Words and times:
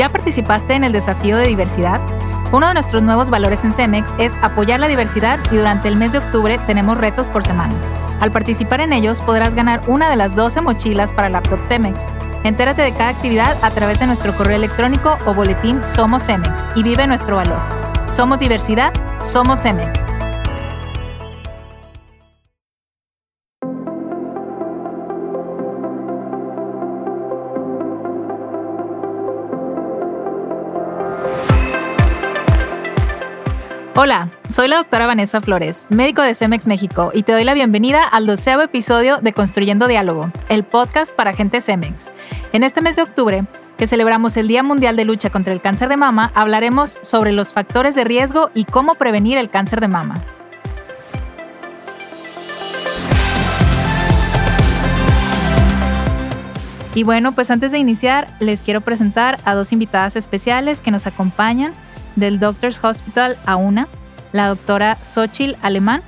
¿Ya 0.00 0.08
participaste 0.08 0.72
en 0.72 0.82
el 0.82 0.92
desafío 0.92 1.36
de 1.36 1.46
diversidad? 1.46 2.00
Uno 2.52 2.68
de 2.68 2.72
nuestros 2.72 3.02
nuevos 3.02 3.28
valores 3.28 3.64
en 3.64 3.72
Cemex 3.74 4.14
es 4.18 4.34
apoyar 4.40 4.80
la 4.80 4.88
diversidad 4.88 5.38
y 5.52 5.56
durante 5.56 5.88
el 5.88 5.96
mes 5.96 6.12
de 6.12 6.20
octubre 6.20 6.56
tenemos 6.66 6.96
retos 6.96 7.28
por 7.28 7.44
semana. 7.44 7.74
Al 8.18 8.32
participar 8.32 8.80
en 8.80 8.94
ellos 8.94 9.20
podrás 9.20 9.54
ganar 9.54 9.82
una 9.88 10.08
de 10.08 10.16
las 10.16 10.34
12 10.34 10.62
mochilas 10.62 11.12
para 11.12 11.28
laptop 11.28 11.62
Cemex. 11.62 12.06
Entérate 12.44 12.80
de 12.80 12.92
cada 12.92 13.10
actividad 13.10 13.58
a 13.60 13.70
través 13.72 13.98
de 13.98 14.06
nuestro 14.06 14.34
correo 14.34 14.56
electrónico 14.56 15.18
o 15.26 15.34
boletín 15.34 15.84
Somos 15.84 16.22
Cemex 16.22 16.66
y 16.74 16.82
vive 16.82 17.06
nuestro 17.06 17.36
valor. 17.36 17.60
Somos 18.06 18.38
diversidad, 18.38 18.94
somos 19.22 19.60
Cemex. 19.60 20.09
Hola, 34.02 34.30
soy 34.48 34.66
la 34.66 34.76
doctora 34.78 35.06
Vanessa 35.06 35.42
Flores, 35.42 35.86
médico 35.90 36.22
de 36.22 36.32
CEMEX 36.32 36.66
México, 36.66 37.10
y 37.12 37.22
te 37.22 37.32
doy 37.32 37.44
la 37.44 37.52
bienvenida 37.52 38.02
al 38.02 38.26
doceavo 38.26 38.62
episodio 38.62 39.18
de 39.18 39.34
Construyendo 39.34 39.88
Diálogo, 39.88 40.32
el 40.48 40.64
podcast 40.64 41.12
para 41.14 41.34
gente 41.34 41.60
CEMEX. 41.60 42.10
En 42.54 42.64
este 42.64 42.80
mes 42.80 42.96
de 42.96 43.02
octubre, 43.02 43.44
que 43.76 43.86
celebramos 43.86 44.38
el 44.38 44.48
Día 44.48 44.62
Mundial 44.62 44.96
de 44.96 45.04
Lucha 45.04 45.28
contra 45.28 45.52
el 45.52 45.60
Cáncer 45.60 45.90
de 45.90 45.98
Mama, 45.98 46.32
hablaremos 46.34 46.98
sobre 47.02 47.32
los 47.32 47.52
factores 47.52 47.94
de 47.94 48.04
riesgo 48.04 48.50
y 48.54 48.64
cómo 48.64 48.94
prevenir 48.94 49.36
el 49.36 49.50
cáncer 49.50 49.82
de 49.82 49.88
mama. 49.88 50.14
Y 56.94 57.02
bueno, 57.02 57.32
pues 57.32 57.50
antes 57.50 57.70
de 57.70 57.76
iniciar, 57.76 58.28
les 58.40 58.62
quiero 58.62 58.80
presentar 58.80 59.38
a 59.44 59.54
dos 59.54 59.72
invitadas 59.72 60.16
especiales 60.16 60.80
que 60.80 60.90
nos 60.90 61.06
acompañan 61.06 61.74
del 62.16 62.38
Doctors 62.38 62.82
Hospital 62.82 63.36
a 63.46 63.56
una, 63.56 63.88
la 64.32 64.46
doctora 64.46 64.96
Xochil 65.02 65.56
Alemán. 65.62 66.02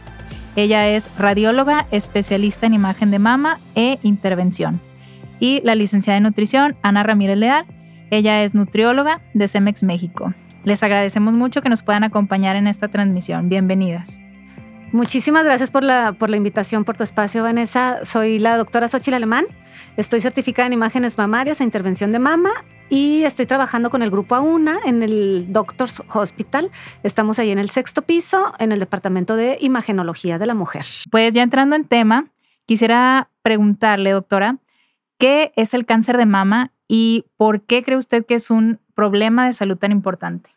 Ella 0.56 0.88
es 0.88 1.10
radióloga, 1.18 1.86
especialista 1.90 2.66
en 2.66 2.74
imagen 2.74 3.10
de 3.10 3.18
mama 3.18 3.58
e 3.74 3.98
intervención. 4.02 4.80
Y 5.40 5.60
la 5.64 5.74
licenciada 5.74 6.18
en 6.18 6.24
nutrición, 6.24 6.76
Ana 6.82 7.02
Ramírez 7.02 7.38
Leal. 7.38 7.64
Ella 8.10 8.42
es 8.42 8.54
nutrióloga 8.54 9.20
de 9.34 9.48
CEMEX 9.48 9.82
México. 9.82 10.34
Les 10.64 10.82
agradecemos 10.82 11.34
mucho 11.34 11.62
que 11.62 11.68
nos 11.68 11.82
puedan 11.82 12.04
acompañar 12.04 12.56
en 12.56 12.66
esta 12.66 12.88
transmisión. 12.88 13.48
Bienvenidas. 13.48 14.20
Muchísimas 14.92 15.44
gracias 15.44 15.70
por 15.70 15.82
la, 15.82 16.12
por 16.12 16.28
la 16.28 16.36
invitación, 16.36 16.84
por 16.84 16.96
tu 16.96 17.02
espacio, 17.02 17.42
Vanessa. 17.42 18.00
Soy 18.04 18.38
la 18.38 18.58
doctora 18.58 18.88
Xochil 18.88 19.14
Alemán. 19.14 19.46
Estoy 19.96 20.20
certificada 20.20 20.66
en 20.66 20.74
imágenes 20.74 21.16
mamarias 21.16 21.60
e 21.60 21.64
intervención 21.64 22.12
de 22.12 22.18
mama 22.18 22.50
y 22.92 23.24
estoy 23.24 23.46
trabajando 23.46 23.88
con 23.88 24.02
el 24.02 24.10
grupo 24.10 24.34
AUNA 24.34 24.78
en 24.84 25.02
el 25.02 25.46
Doctors 25.50 26.02
Hospital. 26.12 26.70
Estamos 27.02 27.38
ahí 27.38 27.50
en 27.50 27.58
el 27.58 27.70
sexto 27.70 28.02
piso, 28.02 28.52
en 28.58 28.70
el 28.70 28.80
departamento 28.80 29.34
de 29.34 29.56
imagenología 29.62 30.38
de 30.38 30.44
la 30.44 30.52
mujer. 30.52 30.84
Pues 31.10 31.32
ya 31.32 31.42
entrando 31.42 31.74
en 31.74 31.86
tema, 31.86 32.26
quisiera 32.66 33.30
preguntarle, 33.40 34.10
doctora, 34.10 34.58
¿qué 35.16 35.54
es 35.56 35.72
el 35.72 35.86
cáncer 35.86 36.18
de 36.18 36.26
mama 36.26 36.72
y 36.86 37.24
por 37.38 37.62
qué 37.62 37.82
cree 37.82 37.96
usted 37.96 38.26
que 38.26 38.34
es 38.34 38.50
un 38.50 38.78
problema 38.94 39.46
de 39.46 39.54
salud 39.54 39.78
tan 39.78 39.90
importante? 39.90 40.50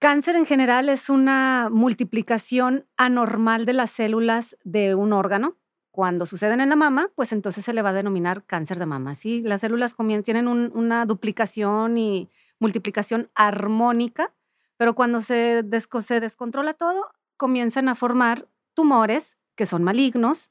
Cáncer 0.00 0.34
en 0.34 0.46
general 0.46 0.88
es 0.88 1.10
una 1.10 1.68
multiplicación 1.70 2.86
anormal 2.96 3.66
de 3.66 3.74
las 3.74 3.92
células 3.92 4.56
de 4.64 4.96
un 4.96 5.12
órgano 5.12 5.54
cuando 5.94 6.26
suceden 6.26 6.60
en 6.60 6.70
la 6.70 6.74
mama, 6.74 7.08
pues 7.14 7.30
entonces 7.30 7.64
se 7.64 7.72
le 7.72 7.80
va 7.80 7.90
a 7.90 7.92
denominar 7.92 8.42
cáncer 8.42 8.80
de 8.80 8.84
mama. 8.84 9.14
¿sí? 9.14 9.42
Las 9.42 9.60
células 9.60 9.94
tienen 10.24 10.48
una 10.48 11.06
duplicación 11.06 11.96
y 11.98 12.28
multiplicación 12.58 13.30
armónica, 13.36 14.32
pero 14.76 14.96
cuando 14.96 15.20
se, 15.20 15.62
se 16.02 16.18
descontrola 16.18 16.74
todo, 16.74 17.12
comienzan 17.36 17.88
a 17.88 17.94
formar 17.94 18.48
tumores 18.74 19.36
que 19.54 19.66
son 19.66 19.84
malignos. 19.84 20.50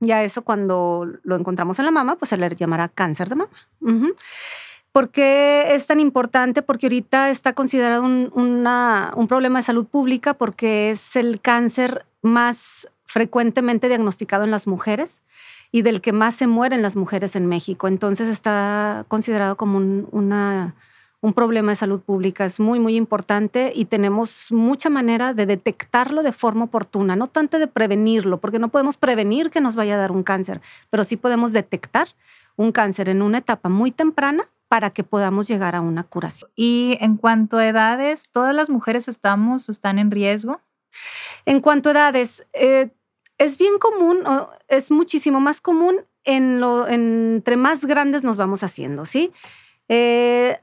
Y 0.00 0.10
a 0.10 0.22
eso 0.22 0.42
cuando 0.42 1.06
lo 1.22 1.36
encontramos 1.36 1.78
en 1.78 1.86
la 1.86 1.90
mama, 1.90 2.16
pues 2.16 2.28
se 2.28 2.36
le 2.36 2.54
llamará 2.54 2.88
cáncer 2.88 3.30
de 3.30 3.36
mama. 3.36 3.50
¿Por 4.92 5.08
qué 5.08 5.76
es 5.76 5.86
tan 5.86 5.98
importante? 5.98 6.60
Porque 6.60 6.88
ahorita 6.88 7.30
está 7.30 7.54
considerado 7.54 8.02
un, 8.02 8.30
un 8.34 9.28
problema 9.28 9.60
de 9.60 9.62
salud 9.62 9.86
pública 9.86 10.34
porque 10.34 10.90
es 10.90 11.16
el 11.16 11.40
cáncer 11.40 12.04
más 12.20 12.86
frecuentemente 13.08 13.88
diagnosticado 13.88 14.44
en 14.44 14.50
las 14.50 14.66
mujeres 14.66 15.22
y 15.72 15.82
del 15.82 16.00
que 16.00 16.12
más 16.12 16.34
se 16.34 16.46
mueren 16.46 16.82
las 16.82 16.94
mujeres 16.94 17.34
en 17.36 17.46
México. 17.46 17.88
Entonces 17.88 18.28
está 18.28 19.04
considerado 19.08 19.56
como 19.56 19.78
un, 19.78 20.08
una, 20.12 20.74
un 21.20 21.32
problema 21.32 21.72
de 21.72 21.76
salud 21.76 22.00
pública. 22.00 22.44
Es 22.44 22.60
muy, 22.60 22.78
muy 22.78 22.96
importante 22.96 23.72
y 23.74 23.86
tenemos 23.86 24.52
mucha 24.52 24.90
manera 24.90 25.34
de 25.34 25.46
detectarlo 25.46 26.22
de 26.22 26.32
forma 26.32 26.66
oportuna, 26.66 27.16
no 27.16 27.26
tanto 27.26 27.58
de 27.58 27.66
prevenirlo, 27.66 28.38
porque 28.38 28.58
no 28.58 28.68
podemos 28.68 28.96
prevenir 28.98 29.50
que 29.50 29.60
nos 29.60 29.74
vaya 29.74 29.94
a 29.94 29.98
dar 29.98 30.12
un 30.12 30.22
cáncer, 30.22 30.60
pero 30.90 31.02
sí 31.04 31.16
podemos 31.16 31.52
detectar 31.52 32.08
un 32.56 32.72
cáncer 32.72 33.08
en 33.08 33.22
una 33.22 33.38
etapa 33.38 33.68
muy 33.68 33.90
temprana 33.90 34.48
para 34.68 34.90
que 34.90 35.02
podamos 35.02 35.48
llegar 35.48 35.74
a 35.74 35.80
una 35.80 36.04
curación. 36.04 36.50
Y 36.54 36.98
en 37.00 37.16
cuanto 37.16 37.56
a 37.56 37.66
edades, 37.66 38.28
¿todas 38.30 38.54
las 38.54 38.68
mujeres 38.68 39.08
estamos 39.08 39.68
o 39.68 39.72
están 39.72 39.98
en 39.98 40.10
riesgo? 40.10 40.60
En 41.46 41.60
cuanto 41.60 41.88
a 41.88 41.92
edades, 41.92 42.46
eh, 42.52 42.90
es 43.38 43.56
bien 43.56 43.78
común, 43.78 44.24
es 44.68 44.90
muchísimo 44.90 45.40
más 45.40 45.60
común 45.60 46.00
en 46.24 46.62
entre 46.88 47.56
más 47.56 47.84
grandes 47.84 48.24
nos 48.24 48.36
vamos 48.36 48.62
haciendo, 48.62 49.04
¿sí? 49.04 49.32
Eh, 49.88 50.58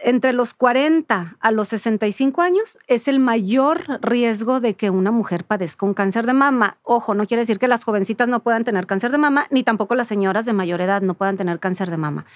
entre 0.00 0.32
los 0.32 0.54
40 0.54 1.36
a 1.40 1.50
los 1.50 1.68
65 1.68 2.40
años 2.42 2.78
es 2.86 3.08
el 3.08 3.18
mayor 3.18 4.00
riesgo 4.00 4.60
de 4.60 4.74
que 4.74 4.90
una 4.90 5.10
mujer 5.10 5.44
padezca 5.44 5.86
un 5.86 5.94
cáncer 5.94 6.24
de 6.26 6.32
mama. 6.32 6.78
Ojo, 6.82 7.14
no 7.14 7.26
quiere 7.26 7.42
decir 7.42 7.58
que 7.58 7.68
las 7.68 7.84
jovencitas 7.84 8.28
no 8.28 8.40
puedan 8.40 8.64
tener 8.64 8.86
cáncer 8.86 9.10
de 9.10 9.18
mama, 9.18 9.46
ni 9.50 9.62
tampoco 9.62 9.94
las 9.94 10.08
señoras 10.08 10.46
de 10.46 10.52
mayor 10.52 10.80
edad 10.80 11.02
no 11.02 11.14
puedan 11.14 11.36
tener 11.36 11.58
cáncer 11.58 11.90
de 11.90 11.96
mama. 11.96 12.26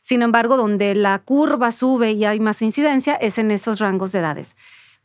Sin 0.00 0.22
embargo, 0.22 0.56
donde 0.56 0.94
la 0.94 1.18
curva 1.20 1.70
sube 1.72 2.12
y 2.12 2.24
hay 2.24 2.40
más 2.40 2.62
incidencia 2.62 3.14
es 3.14 3.38
en 3.38 3.50
esos 3.50 3.78
rangos 3.78 4.12
de 4.12 4.20
edades. 4.20 4.56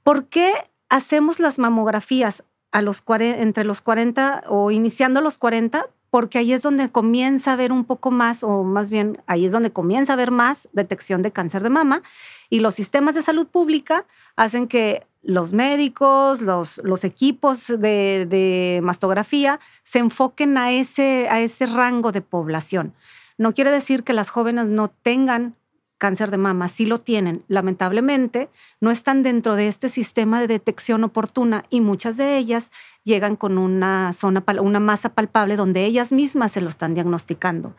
¿Por 0.03 0.27
qué 0.27 0.53
hacemos 0.89 1.39
las 1.39 1.59
mamografías? 1.59 2.43
A 2.71 2.81
los 2.81 3.03
entre 3.07 3.63
los 3.63 3.81
40 3.81 4.43
o 4.47 4.71
iniciando 4.71 5.21
los 5.21 5.37
40, 5.37 5.87
porque 6.09 6.37
ahí 6.37 6.53
es 6.53 6.61
donde 6.61 6.89
comienza 6.89 7.51
a 7.51 7.53
haber 7.53 7.71
un 7.71 7.85
poco 7.85 8.11
más, 8.11 8.43
o 8.43 8.63
más 8.63 8.89
bien 8.89 9.21
ahí 9.27 9.45
es 9.45 9.51
donde 9.51 9.71
comienza 9.71 10.13
a 10.13 10.15
haber 10.15 10.31
más 10.31 10.69
detección 10.71 11.21
de 11.21 11.31
cáncer 11.31 11.63
de 11.63 11.69
mama. 11.69 12.01
Y 12.49 12.59
los 12.61 12.75
sistemas 12.75 13.15
de 13.15 13.23
salud 13.23 13.47
pública 13.47 14.05
hacen 14.35 14.67
que 14.67 15.05
los 15.21 15.51
médicos, 15.51 16.41
los, 16.41 16.79
los 16.83 17.03
equipos 17.03 17.67
de, 17.67 18.25
de, 18.29 18.79
mastografía 18.81 19.59
se 19.83 19.99
enfoquen 19.99 20.57
a 20.57 20.71
ese, 20.71 21.27
a 21.29 21.41
ese 21.41 21.65
rango 21.65 22.13
de 22.13 22.21
población. 22.21 22.93
No 23.37 23.53
quiere 23.53 23.71
decir 23.71 24.03
que 24.03 24.13
las 24.13 24.29
jóvenes 24.29 24.67
no 24.67 24.87
tengan 24.87 25.55
cáncer 25.97 26.31
de 26.31 26.37
mama, 26.37 26.69
sí 26.69 26.85
lo 26.85 26.99
tienen. 26.99 27.43
Lamentablemente, 27.47 28.49
no 28.79 28.91
están 28.91 29.23
dentro 29.23 29.55
de 29.55 29.67
este 29.67 29.89
sistema 29.89 30.39
de 30.39 30.47
detección 30.47 31.03
oportuna 31.03 31.63
y 31.69 31.81
muchas 31.81 32.17
de 32.17 32.37
ellas 32.37 32.71
llegan 33.03 33.35
con 33.35 33.57
una 33.57 34.13
zona, 34.13 34.43
una 34.61 34.79
masa 34.79 35.09
palpable 35.09 35.55
donde 35.55 35.85
ellas 35.85 36.11
mismas 36.11 36.51
se 36.51 36.61
lo 36.61 36.69
están 36.69 36.93
diagnosticando. 36.93 37.75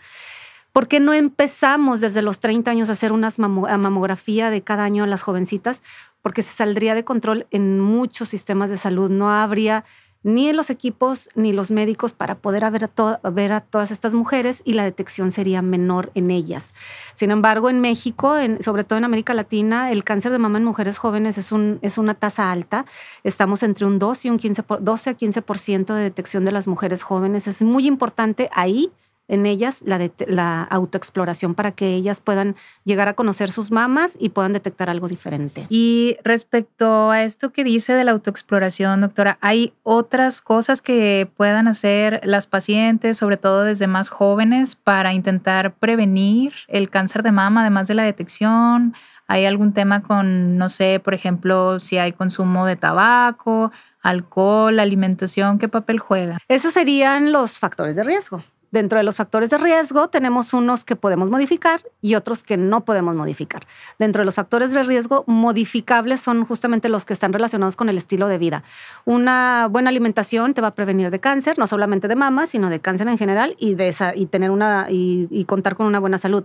¿Por 0.73 0.87
qué 0.87 1.01
no 1.01 1.15
empezamos 1.15 2.01
desde 2.01 2.23
los 2.23 2.41
30 2.41 2.71
años 2.71 2.89
a 2.89 2.93
hacer 2.93 3.13
una 3.13 3.33
mamografía 3.39 4.51
de 4.51 4.63
cada 4.63 4.85
año 4.85 5.05
a 5.05 5.07
las 5.09 5.23
jovencitas? 5.23 5.83
Porque 6.23 6.43
se 6.43 6.53
saldría 6.53 6.95
de 6.95 7.05
control 7.05 7.47
en 7.51 7.81
muchos 7.81 8.29
sistemas 8.29 8.71
de 8.71 8.77
salud. 8.77 9.11
No 9.11 9.31
habría 9.31 9.85
ni 10.23 10.49
en 10.49 10.57
los 10.57 10.71
equipos 10.71 11.29
ni 11.35 11.53
los 11.53 11.71
médicos 11.71 12.13
para 12.13 12.37
poder 12.37 12.69
ver 12.71 12.85
a, 12.85 13.31
ver 13.31 13.53
a 13.53 13.61
todas 13.61 13.91
estas 13.91 14.15
mujeres 14.15 14.63
y 14.65 14.73
la 14.73 14.85
detección 14.85 15.31
sería 15.31 15.63
menor 15.63 16.11
en 16.15 16.31
ellas. 16.31 16.75
Sin 17.15 17.31
embargo, 17.31 17.71
en 17.71 17.81
México, 17.81 18.37
sobre 18.61 18.85
todo 18.85 18.99
en 18.99 19.05
América 19.05 19.35
Latina, 19.35 19.93
el 19.93 20.05
cáncer 20.05 20.33
de 20.33 20.39
mama 20.39 20.59
en 20.59 20.65
mujeres 20.65 20.99
jóvenes 20.99 21.39
es, 21.39 21.53
un, 21.53 21.79
es 21.83 21.99
una 21.99 22.15
tasa 22.15 22.51
alta. 22.51 22.85
Estamos 23.23 23.63
entre 23.63 23.87
un 23.87 23.99
2 23.99 24.25
y 24.25 24.31
un 24.31 24.39
15 24.39 24.65
12 24.81 25.11
a 25.11 25.17
15% 25.17 25.95
de 25.95 26.03
detección 26.03 26.45
de 26.45 26.53
las 26.53 26.67
mujeres 26.67 27.03
jóvenes. 27.03 27.47
Es 27.47 27.63
muy 27.63 27.87
importante 27.87 28.51
ahí 28.53 28.91
en 29.29 29.47
ellas 29.47 29.83
la, 29.85 30.11
la 30.27 30.63
autoexploración 30.65 31.55
para 31.55 31.73
que 31.73 31.95
ellas 31.95 32.21
puedan 32.21 32.57
llegar 32.85 33.09
a 33.09 33.15
conocer 33.15 33.51
sus 33.51 33.71
mamas 33.71 34.17
y 34.19 34.31
puedan 34.31 34.53
detectar 34.53 34.91
algo 34.91 35.07
diferente. 35.07 35.67
Y 35.69 36.17
respecto 36.25 37.11
a 37.11 37.23
esto 37.23 37.53
que 37.53 37.63
dice 37.63 37.93
de 37.93 38.05
la 38.05 38.13
autoexploración, 38.13 39.03
doctora, 39.03 39.39
¿hay 39.41 39.75
otras 39.83 40.41
cosas 40.41 40.81
que 40.83 41.31
puedan 41.37 41.69
hacer 41.69 42.21
las 42.25 42.47
pacientes, 42.47 43.19
sobre 43.19 43.37
todo 43.37 43.65
desde 43.65 43.87
más 43.87 44.09
jóvenes, 44.09 44.75
para 44.75 45.13
intentar 45.13 45.75
prevenir 45.75 46.53
el 46.67 46.89
cáncer 46.89 47.23
de 47.23 47.33
mama, 47.33 47.61
además 47.61 47.87
de 47.89 47.95
la 47.95 48.03
detección? 48.05 48.95
¿Hay 49.31 49.45
algún 49.45 49.75
tema 49.75 50.03
con, 50.03 50.57
no 50.57 50.71
sé, 50.71 51.01
por 51.05 51.13
ejemplo, 51.13 51.81
si 51.81 51.99
hay 51.99 52.13
consumo 52.13 52.65
de 52.65 52.77
tabaco, 52.77 53.71
alcohol, 54.01 54.81
alimentación? 54.81 55.59
¿Qué 55.59 55.69
papel 55.69 55.99
juega? 55.99 56.39
Esos 56.49 56.73
serían 56.73 57.31
los 57.31 57.59
factores 57.59 57.95
de 57.95 58.05
riesgo 58.05 58.43
Dentro 58.71 58.99
de 58.99 59.05
los 59.05 59.17
factores 59.17 59.51
de 59.51 59.59
riesgo 59.59 60.09
tenemos 60.09 60.53
unos 60.53 60.85
que 60.85 60.95
podemos 60.95 61.31
modificar 61.31 61.81
y 62.03 62.15
otros 62.17 62.43
que 62.43 62.57
no 62.57 62.85
podemos 62.85 63.15
modificar. 63.15 63.67
Dentro 63.99 64.21
de 64.21 64.27
los 64.27 64.35
factores 64.35 64.73
de 64.73 64.83
riesgo 64.83 65.25
modificables 65.27 66.21
son 66.21 66.45
justamente 66.45 66.89
los 66.89 67.05
que 67.05 67.15
están 67.15 67.33
relacionados 67.33 67.77
con 67.77 67.89
el 67.89 67.97
estilo 67.97 68.29
de 68.29 68.39
vida. 68.39 68.65
Una 69.05 69.69
buena 69.71 69.91
alimentación 69.91 70.53
te 70.53 70.61
va 70.61 70.69
a 70.69 70.75
prevenir 70.75 71.11
de 71.11 71.19
cáncer, 71.19 71.59
no 71.59 71.67
solamente 71.67 72.09
de 72.09 72.17
mama, 72.17 72.47
sino 72.47 72.69
de 72.69 72.81
cáncer 72.81 73.09
en 73.09 73.17
general 73.17 73.57
y, 73.59 73.75
de 73.75 73.95
y 74.15 74.27
tener 74.27 74.51
una 74.51 74.87
y 74.91 75.45
contar 75.47 75.75
con 75.75 75.87
una 75.87 75.99
buena 75.99 76.19
salud. 76.19 76.45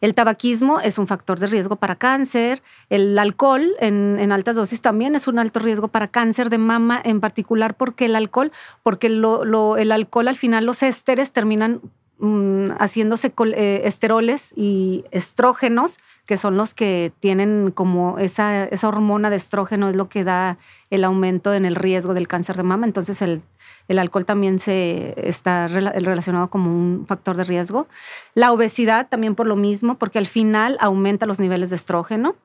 El 0.00 0.14
tabaquismo 0.14 0.80
es 0.80 0.98
un 0.98 1.06
factor 1.06 1.40
de 1.40 1.48
riesgo 1.48 1.76
para 1.76 1.96
cáncer. 1.96 2.62
El 2.88 3.18
alcohol 3.18 3.72
en, 3.80 4.30
altas 4.30 4.56
dosis 4.56 4.80
también 4.80 5.14
es 5.14 5.26
un 5.26 5.38
alto 5.38 5.58
riesgo 5.60 5.88
para 5.88 6.08
cáncer 6.08 6.50
de 6.50 6.58
mama, 6.58 7.00
en 7.02 7.20
particular 7.20 7.76
porque 7.76 8.04
el 8.04 8.14
alcohol, 8.14 8.52
porque 8.82 9.08
el 9.08 9.92
alcohol 9.92 10.28
al 10.28 10.36
final 10.36 10.66
los 10.66 10.82
ésteres 10.84 11.32
terminan 11.32 11.80
mm, 12.18 12.70
haciéndose 12.78 13.32
eh, 13.56 13.82
esteroles 13.84 14.52
y 14.56 15.04
estrógenos, 15.10 15.98
que 16.26 16.36
son 16.36 16.56
los 16.56 16.74
que 16.74 17.12
tienen 17.18 17.72
como 17.72 18.18
esa, 18.18 18.64
esa 18.66 18.88
hormona 18.88 19.30
de 19.30 19.36
estrógeno, 19.36 19.88
es 19.88 19.96
lo 19.96 20.08
que 20.08 20.22
da 20.22 20.58
el 20.90 21.02
aumento 21.02 21.54
en 21.54 21.64
el 21.64 21.74
riesgo 21.74 22.14
del 22.14 22.28
cáncer 22.28 22.56
de 22.56 22.62
mama. 22.62 22.86
Entonces 22.86 23.20
el 23.20 23.42
el 23.88 23.98
alcohol 23.98 24.26
también 24.26 24.58
se 24.58 25.14
está 25.16 25.66
relacionado 25.66 26.48
como 26.50 26.70
un 26.70 27.06
factor 27.06 27.36
de 27.36 27.44
riesgo. 27.44 27.88
La 28.34 28.52
obesidad 28.52 29.08
también 29.08 29.34
por 29.34 29.46
lo 29.46 29.56
mismo, 29.56 29.98
porque 29.98 30.18
al 30.18 30.26
final 30.26 30.76
aumenta 30.80 31.26
los 31.26 31.40
niveles 31.40 31.70
de 31.70 31.76
estrógeno. 31.76 32.36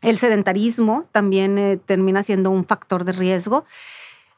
El 0.00 0.18
sedentarismo 0.18 1.04
también 1.12 1.58
eh, 1.58 1.76
termina 1.76 2.22
siendo 2.22 2.50
un 2.50 2.64
factor 2.64 3.04
de 3.04 3.12
riesgo. 3.12 3.66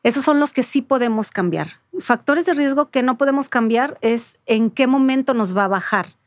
Esos 0.03 0.25
son 0.25 0.41
los 0.41 0.53
que 0.53 0.65
sí 0.65 0.83
podemos 0.83 1.31
cambiar. 1.31 1.81
Factores 2.01 2.47
de 2.47 2.55
riesgo 2.55 2.91
que 2.91 3.03
no 3.03 3.17
podemos 3.17 3.49
cambiar 3.49 3.97
es 4.01 4.39
en 4.47 4.71
qué 4.71 4.87
momento 4.87 5.35
nos 5.35 5.57
va 5.57 5.65
a 5.65 5.69
bajar 5.69 6.18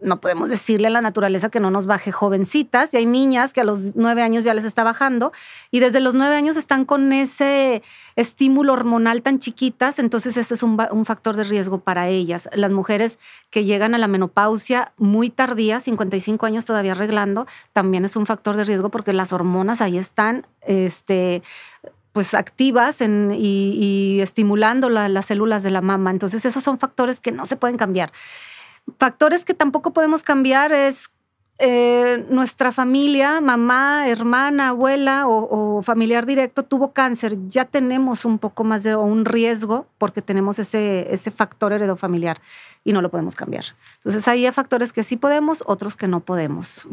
no 0.00 0.20
podemos 0.20 0.48
decirle 0.48 0.86
a 0.86 0.90
la 0.90 1.02
naturaleza 1.02 1.50
que 1.50 1.60
no 1.60 1.70
nos 1.70 1.86
baje 1.86 2.12
jovencitas. 2.12 2.94
Y 2.94 2.96
hay 2.96 3.06
niñas 3.06 3.52
que 3.52 3.60
a 3.60 3.64
los 3.64 3.94
nueve 3.94 4.22
años 4.22 4.44
ya 4.44 4.54
les 4.54 4.64
está 4.64 4.84
bajando 4.84 5.32
y 5.70 5.80
desde 5.80 6.00
los 6.00 6.14
nueve 6.14 6.34
años 6.34 6.56
están 6.56 6.84
con 6.84 7.12
ese 7.12 7.82
estímulo 8.14 8.72
hormonal 8.72 9.22
tan 9.22 9.38
chiquitas. 9.38 9.98
Entonces, 9.98 10.36
ese 10.36 10.54
es 10.54 10.62
un, 10.62 10.76
factor 11.04 11.36
de 11.36 11.44
riesgo 11.44 11.78
para 11.78 12.08
ellas. 12.08 12.48
Las 12.52 12.72
mujeres 12.72 13.18
que 13.50 13.64
llegan 13.64 13.94
a 13.94 13.98
la 13.98 14.08
menopausia 14.08 14.92
muy 14.96 15.30
tardía, 15.30 15.80
55 15.80 16.46
años 16.46 16.64
todavía 16.64 16.92
arreglando, 16.92 17.46
también 17.72 18.04
es 18.04 18.16
un 18.16 18.26
factor 18.26 18.56
de 18.56 18.64
riesgo 18.64 18.88
porque 18.88 19.12
las 19.12 19.32
hormonas 19.32 19.80
ahí 19.80 19.98
están, 19.98 20.46
este, 20.62 21.42
pues 22.12 22.32
activas 22.32 23.02
y, 23.02 24.18
estimulando 24.22 24.88
las 24.88 25.26
células 25.26 25.62
de 25.62 25.70
la 25.70 25.82
mama. 25.82 26.10
Entonces, 26.10 26.46
esos 26.46 26.64
son 26.64 26.78
factores 26.78 27.20
que 27.20 27.30
no 27.30 27.44
se 27.44 27.56
pueden 27.56 27.76
cambiar. 27.76 28.10
Factores 28.98 29.44
que 29.44 29.54
tampoco 29.54 29.92
podemos 29.92 30.22
cambiar 30.22 30.72
es 30.72 31.10
eh, 31.58 32.26
nuestra 32.28 32.70
familia, 32.70 33.40
mamá, 33.40 34.08
hermana, 34.08 34.68
abuela 34.68 35.26
o, 35.26 35.82
familiar 35.82 36.26
directo 36.26 36.64
tuvo 36.64 36.92
cáncer, 36.92 37.36
ya 37.48 37.64
tenemos 37.64 38.26
un 38.26 38.38
poco 38.38 38.62
más 38.62 38.82
de 38.82 38.94
un 38.94 39.24
riesgo 39.24 39.86
porque 39.96 40.20
tenemos 40.20 40.58
ese, 40.58 41.12
ese 41.14 41.30
factor 41.30 41.72
heredofamiliar 41.72 42.38
y 42.84 42.92
no 42.92 43.00
lo 43.00 43.10
podemos 43.10 43.34
cambiar. 43.34 43.64
Entonces 43.96 44.28
hay 44.28 44.50
factores 44.52 44.92
que 44.92 45.02
sí 45.02 45.16
podemos, 45.16 45.64
otros 45.66 45.96
que 45.96 46.08
no 46.08 46.20
podemos. 46.20 46.86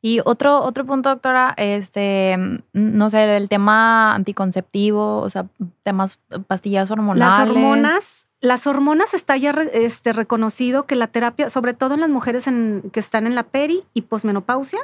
Y 0.00 0.20
otro, 0.24 0.62
otro 0.62 0.86
punto, 0.86 1.10
doctora, 1.10 1.52
este, 1.58 2.38
no 2.72 3.10
sé, 3.10 3.36
el 3.36 3.50
tema 3.50 4.14
anticonceptivo, 4.14 5.18
o 5.18 5.28
sea, 5.28 5.46
temas 5.82 6.20
pastillas 6.46 6.90
hormonales. 6.90 7.38
Las 7.38 7.48
hormonas 7.50 8.25
las 8.46 8.68
hormonas 8.68 9.12
está 9.12 9.36
ya 9.36 9.50
este, 9.72 10.12
reconocido 10.12 10.84
que 10.84 10.94
la 10.94 11.08
terapia, 11.08 11.50
sobre 11.50 11.74
todo 11.74 11.94
en 11.94 12.00
las 12.00 12.10
mujeres 12.10 12.44
que 12.92 13.00
están 13.00 13.26
en 13.26 13.34
la 13.34 13.42
peri 13.42 13.82
y 13.92 14.02
posmenopausia, 14.02 14.78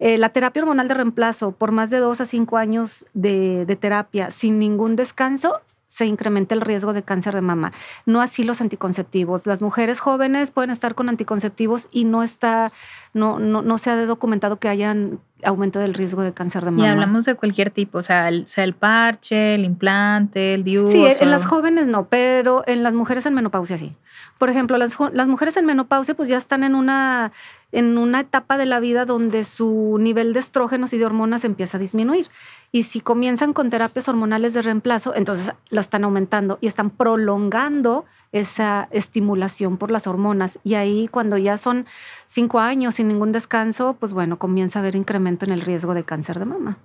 eh, 0.00 0.18
la 0.18 0.28
terapia 0.28 0.62
hormonal 0.62 0.88
de 0.88 0.94
reemplazo 0.94 1.52
por 1.52 1.72
más 1.72 1.88
de 1.88 1.98
dos 1.98 2.20
a 2.20 2.26
cinco 2.26 2.58
años 2.58 3.06
de, 3.14 3.64
de 3.64 3.76
terapia 3.76 4.30
sin 4.30 4.58
ningún 4.58 4.96
descanso 4.96 5.60
se 5.94 6.06
incrementa 6.06 6.56
el 6.56 6.60
riesgo 6.60 6.92
de 6.92 7.04
cáncer 7.04 7.36
de 7.36 7.40
mama. 7.40 7.72
No 8.04 8.20
así 8.20 8.42
los 8.42 8.60
anticonceptivos. 8.60 9.46
Las 9.46 9.62
mujeres 9.62 10.00
jóvenes 10.00 10.50
pueden 10.50 10.70
estar 10.70 10.96
con 10.96 11.08
anticonceptivos 11.08 11.86
y 11.92 12.04
no 12.04 12.24
está, 12.24 12.72
no, 13.12 13.38
no, 13.38 13.62
no 13.62 13.78
se 13.78 13.90
ha 13.90 14.04
documentado 14.04 14.58
que 14.58 14.68
hayan 14.68 15.20
aumento 15.44 15.78
del 15.78 15.94
riesgo 15.94 16.22
de 16.22 16.32
cáncer 16.32 16.64
de 16.64 16.72
mama. 16.72 16.84
Y 16.84 16.88
hablamos 16.88 17.26
de 17.26 17.36
cualquier 17.36 17.70
tipo, 17.70 17.98
o 17.98 18.02
sea, 18.02 18.28
el, 18.28 18.48
sea 18.48 18.64
el 18.64 18.74
parche, 18.74 19.54
el 19.54 19.64
implante, 19.64 20.54
el 20.54 20.64
DIU. 20.64 20.88
Sí, 20.88 21.06
en 21.20 21.30
las 21.30 21.46
jóvenes 21.46 21.86
no, 21.86 22.08
pero 22.08 22.64
en 22.66 22.82
las 22.82 22.92
mujeres 22.92 23.24
en 23.26 23.34
menopausia 23.34 23.78
sí. 23.78 23.94
Por 24.38 24.50
ejemplo, 24.50 24.76
las, 24.78 24.96
las 25.12 25.28
mujeres 25.28 25.56
en 25.56 25.64
menopausia 25.64 26.14
pues 26.14 26.28
ya 26.28 26.38
están 26.38 26.64
en 26.64 26.74
una 26.74 27.30
en 27.74 27.98
una 27.98 28.20
etapa 28.20 28.56
de 28.56 28.66
la 28.66 28.78
vida 28.78 29.04
donde 29.04 29.42
su 29.42 29.96
nivel 29.98 30.32
de 30.32 30.38
estrógenos 30.38 30.92
y 30.92 30.98
de 30.98 31.04
hormonas 31.04 31.44
empieza 31.44 31.76
a 31.76 31.80
disminuir. 31.80 32.30
Y 32.70 32.84
si 32.84 33.00
comienzan 33.00 33.52
con 33.52 33.68
terapias 33.68 34.08
hormonales 34.08 34.54
de 34.54 34.62
reemplazo, 34.62 35.12
entonces 35.14 35.52
lo 35.70 35.80
están 35.80 36.04
aumentando 36.04 36.58
y 36.60 36.68
están 36.68 36.90
prolongando 36.90 38.04
esa 38.30 38.88
estimulación 38.92 39.76
por 39.76 39.90
las 39.90 40.06
hormonas. 40.06 40.60
Y 40.62 40.74
ahí 40.74 41.08
cuando 41.08 41.36
ya 41.36 41.58
son 41.58 41.84
cinco 42.26 42.60
años 42.60 42.94
sin 42.94 43.08
ningún 43.08 43.32
descanso, 43.32 43.96
pues 43.98 44.12
bueno, 44.12 44.38
comienza 44.38 44.78
a 44.78 44.82
haber 44.82 44.94
incremento 44.94 45.44
en 45.44 45.52
el 45.52 45.60
riesgo 45.60 45.94
de 45.94 46.04
cáncer 46.04 46.38
de 46.38 46.44
mama. 46.44 46.78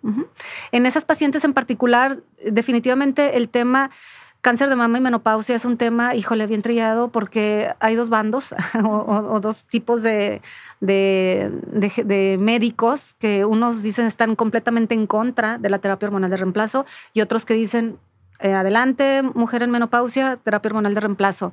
En 0.71 0.85
esas 0.87 1.05
pacientes 1.05 1.43
en 1.43 1.53
particular, 1.53 2.19
definitivamente 2.43 3.37
el 3.37 3.49
tema 3.49 3.91
Cáncer 4.41 4.69
de 4.69 4.77
mama 4.77 4.97
y 4.97 5.01
menopausia 5.01 5.53
es 5.55 5.65
un 5.65 5.75
tema, 5.75 6.15
híjole, 6.15 6.47
bien 6.47 6.61
trillado 6.61 7.09
porque 7.09 7.73
hay 7.81 7.95
dos 7.95 8.07
bandos 8.07 8.55
o, 8.83 9.39
dos 9.41 9.65
tipos 9.65 10.01
de, 10.01 10.41
de, 10.79 12.37
médicos 12.39 13.15
que 13.19 13.43
unos 13.43 13.83
dicen 13.83 14.05
están 14.05 14.37
completamente 14.37 14.95
en 14.95 15.07
contra 15.07 15.57
de 15.57 15.69
la 15.69 15.79
terapia 15.79 16.07
hormonal 16.07 16.29
de 16.29 16.37
reemplazo 16.37 16.85
y 17.13 17.19
otros 17.19 17.43
que 17.43 17.53
dicen, 17.53 17.97
eh, 18.39 18.53
adelante, 18.53 19.23
mujer 19.23 19.61
en 19.61 19.71
menopausia, 19.71 20.37
terapia 20.37 20.69
hormonal 20.69 20.95
de 20.95 21.01
reemplazo. 21.01 21.51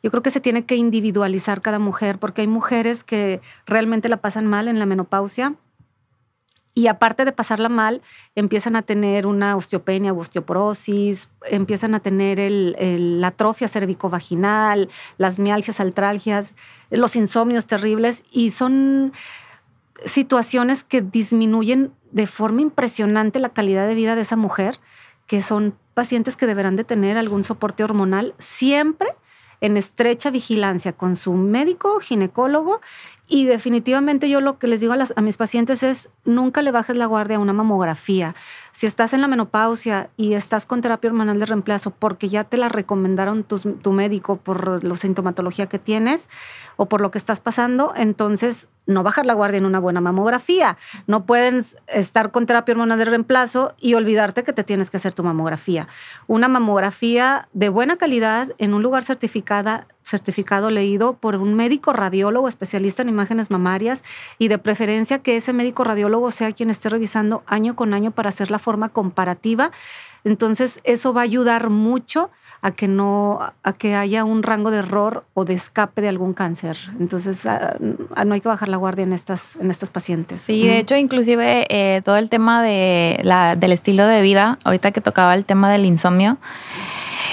Yo 0.00 0.12
creo 0.12 0.22
que 0.22 0.30
se 0.30 0.40
tiene 0.40 0.64
que 0.64 0.76
individualizar 0.76 1.60
cada 1.60 1.80
mujer 1.80 2.18
porque 2.18 2.42
hay 2.42 2.46
mujeres 2.46 3.02
que 3.02 3.40
realmente 3.66 4.08
la 4.08 4.18
pasan 4.18 4.46
mal 4.46 4.68
en 4.68 4.78
la 4.78 4.86
menopausia 4.86 5.56
y 6.80 6.86
aparte 6.86 7.26
de 7.26 7.32
pasarla 7.32 7.68
mal, 7.68 8.00
empiezan 8.34 8.74
a 8.74 8.80
tener 8.80 9.26
una 9.26 9.54
osteopenia 9.54 10.14
osteoporosis, 10.14 11.28
empiezan 11.50 11.94
a 11.94 12.00
tener 12.00 12.38
la 12.40 13.26
atrofia 13.26 13.68
cervicovaginal, 13.68 14.88
las 15.18 15.38
mialgias, 15.38 15.78
altralgias, 15.78 16.54
los 16.88 17.16
insomnios 17.16 17.66
terribles 17.66 18.24
y 18.32 18.52
son 18.52 19.12
situaciones 20.06 20.82
que 20.82 21.02
disminuyen 21.02 21.92
de 22.12 22.26
forma 22.26 22.62
impresionante 22.62 23.40
la 23.40 23.50
calidad 23.50 23.86
de 23.86 23.94
vida 23.94 24.14
de 24.14 24.22
esa 24.22 24.36
mujer, 24.36 24.80
que 25.26 25.42
son 25.42 25.76
pacientes 25.92 26.34
que 26.34 26.46
deberán 26.46 26.76
de 26.76 26.84
tener 26.84 27.18
algún 27.18 27.44
soporte 27.44 27.84
hormonal 27.84 28.34
siempre 28.38 29.10
en 29.60 29.76
estrecha 29.76 30.30
vigilancia 30.30 30.94
con 30.94 31.14
su 31.16 31.34
médico, 31.34 32.00
ginecólogo 32.00 32.80
y 33.32 33.46
definitivamente 33.46 34.28
yo 34.28 34.40
lo 34.40 34.58
que 34.58 34.66
les 34.66 34.80
digo 34.80 34.92
a, 34.92 35.20
mis 35.22 35.36
pacientes 35.36 35.84
es 35.84 36.08
nunca 36.24 36.62
le 36.62 36.72
bajes 36.72 36.96
la 36.96 37.06
guardia 37.06 37.36
a 37.36 37.40
una 37.40 37.52
mamografía. 37.52 38.34
Si 38.72 38.88
estás 38.88 39.12
en 39.12 39.20
la 39.20 39.28
menopausia 39.28 40.10
y 40.16 40.34
estás 40.34 40.66
con 40.66 40.80
terapia 40.80 41.10
hormonal 41.10 41.38
de 41.38 41.46
reemplazo 41.46 41.92
porque 41.92 42.28
ya 42.28 42.42
te 42.42 42.56
la 42.56 42.68
recomendaron 42.68 43.44
tu, 43.44 43.92
médico 43.92 44.36
por 44.36 44.82
la 44.82 44.94
sintomatología 44.96 45.68
que 45.68 45.78
tienes 45.78 46.28
o 46.76 46.86
por 46.86 47.00
lo 47.00 47.12
que 47.12 47.18
estás 47.18 47.38
pasando, 47.38 47.92
entonces 47.94 48.66
no 48.86 49.04
bajar 49.04 49.26
la 49.26 49.34
guardia 49.34 49.58
en 49.58 49.66
una 49.66 49.78
buena 49.78 50.00
mamografía. 50.00 50.76
No 51.06 51.24
pueden 51.24 51.64
estar 51.86 52.32
con 52.32 52.46
terapia 52.46 52.72
hormonal 52.72 52.98
de 52.98 53.04
reemplazo 53.04 53.74
y 53.78 53.94
olvidarte 53.94 54.42
que 54.42 54.52
te 54.52 54.64
tienes 54.64 54.90
que 54.90 54.96
hacer 54.96 55.12
tu 55.12 55.22
mamografía. 55.22 55.86
Una 56.26 56.48
mamografía 56.48 57.48
de 57.52 57.68
buena 57.68 57.96
calidad 57.96 58.52
en 58.58 58.74
un 58.74 58.82
lugar 58.82 59.04
certificada 59.04 59.86
certificado 60.02 60.70
leído 60.70 61.14
por 61.14 61.36
un 61.36 61.54
médico 61.54 61.92
radiólogo 61.92 62.48
especialista 62.48 63.02
en 63.02 63.08
imágenes 63.08 63.50
mamarias 63.50 64.02
y 64.38 64.48
de 64.48 64.58
preferencia 64.58 65.20
que 65.20 65.36
ese 65.36 65.52
médico 65.52 65.84
radiólogo 65.84 66.30
sea 66.30 66.52
quien 66.52 66.70
esté 66.70 66.88
revisando 66.88 67.42
año 67.46 67.76
con 67.76 67.94
año 67.94 68.10
para 68.10 68.28
hacer 68.28 68.50
la 68.50 68.58
forma 68.58 68.88
comparativa. 68.88 69.70
Entonces, 70.24 70.80
eso 70.84 71.14
va 71.14 71.22
a 71.22 71.24
ayudar 71.24 71.70
mucho 71.70 72.30
a 72.62 72.72
que 72.72 72.88
no 72.88 73.38
a 73.62 73.72
que 73.72 73.94
haya 73.94 74.24
un 74.24 74.42
rango 74.42 74.70
de 74.70 74.78
error 74.78 75.24
o 75.32 75.44
de 75.44 75.54
escape 75.54 76.02
de 76.02 76.08
algún 76.08 76.34
cáncer. 76.34 76.76
Entonces, 76.98 77.46
ah, 77.46 77.76
no 77.80 78.34
hay 78.34 78.40
que 78.40 78.48
bajar 78.48 78.68
la 78.68 78.76
guardia 78.76 79.02
en 79.02 79.12
estas 79.12 79.56
en 79.56 79.70
estas 79.70 79.88
pacientes. 79.88 80.42
Sí, 80.42 80.66
de 80.66 80.78
hecho, 80.78 80.96
inclusive 80.96 81.66
eh, 81.70 82.02
todo 82.02 82.16
el 82.16 82.28
tema 82.28 82.62
de 82.62 83.20
la, 83.22 83.56
del 83.56 83.72
estilo 83.72 84.06
de 84.06 84.20
vida, 84.20 84.58
ahorita 84.64 84.90
que 84.90 85.00
tocaba 85.00 85.34
el 85.34 85.46
tema 85.46 85.70
del 85.70 85.86
insomnio, 85.86 86.36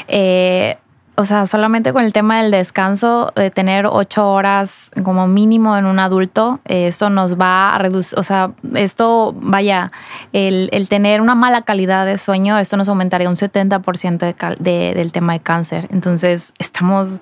eh, 0.07 0.77
o 1.19 1.25
sea, 1.25 1.47
solamente 1.47 1.93
con 1.93 2.05
el 2.05 2.13
tema 2.13 2.41
del 2.41 2.51
descanso, 2.51 3.33
de 3.35 3.49
tener 3.49 3.87
ocho 3.87 4.27
horas 4.27 4.91
como 5.03 5.27
mínimo 5.27 5.75
en 5.75 5.85
un 5.85 5.97
adulto, 5.97 6.59
eso 6.65 7.09
nos 7.09 7.39
va 7.39 7.73
a 7.73 7.79
reducir, 7.79 8.19
o 8.19 8.23
sea, 8.23 8.51
esto, 8.75 9.33
vaya, 9.35 9.91
el, 10.31 10.69
tener 10.87 11.19
una 11.19 11.33
mala 11.33 11.63
calidad 11.63 12.05
de 12.05 12.19
sueño, 12.19 12.59
esto 12.59 12.77
nos 12.77 12.87
aumentaría 12.87 13.27
un 13.29 13.35
70% 13.35 14.57
de, 14.59 14.93
del 14.93 15.11
tema 15.11 15.33
de 15.33 15.39
cáncer. 15.39 15.87
Entonces, 15.91 16.53
estamos 16.59 17.19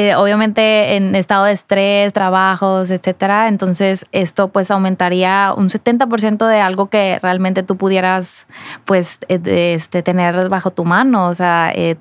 eh, 0.00 0.14
obviamente 0.14 0.96
en 0.96 1.14
estado 1.14 1.44
de 1.44 1.52
estrés, 1.52 2.14
trabajos, 2.14 2.90
etcétera. 2.90 3.48
Entonces, 3.48 4.06
esto 4.12 4.48
pues 4.48 4.70
aumentaría 4.70 5.52
un 5.54 5.68
70% 5.68 6.46
de 6.46 6.58
algo 6.58 6.88
que 6.88 7.18
realmente 7.20 7.62
tú 7.62 7.76
pudieras 7.76 8.46
pues 8.86 9.18
eh, 9.28 9.74
este, 9.76 10.02
tener 10.02 10.48
bajo 10.48 10.70
tu 10.70 10.86
mano. 10.86 11.28
O 11.28 11.34
sea, 11.34 11.70
eh, 11.74 11.98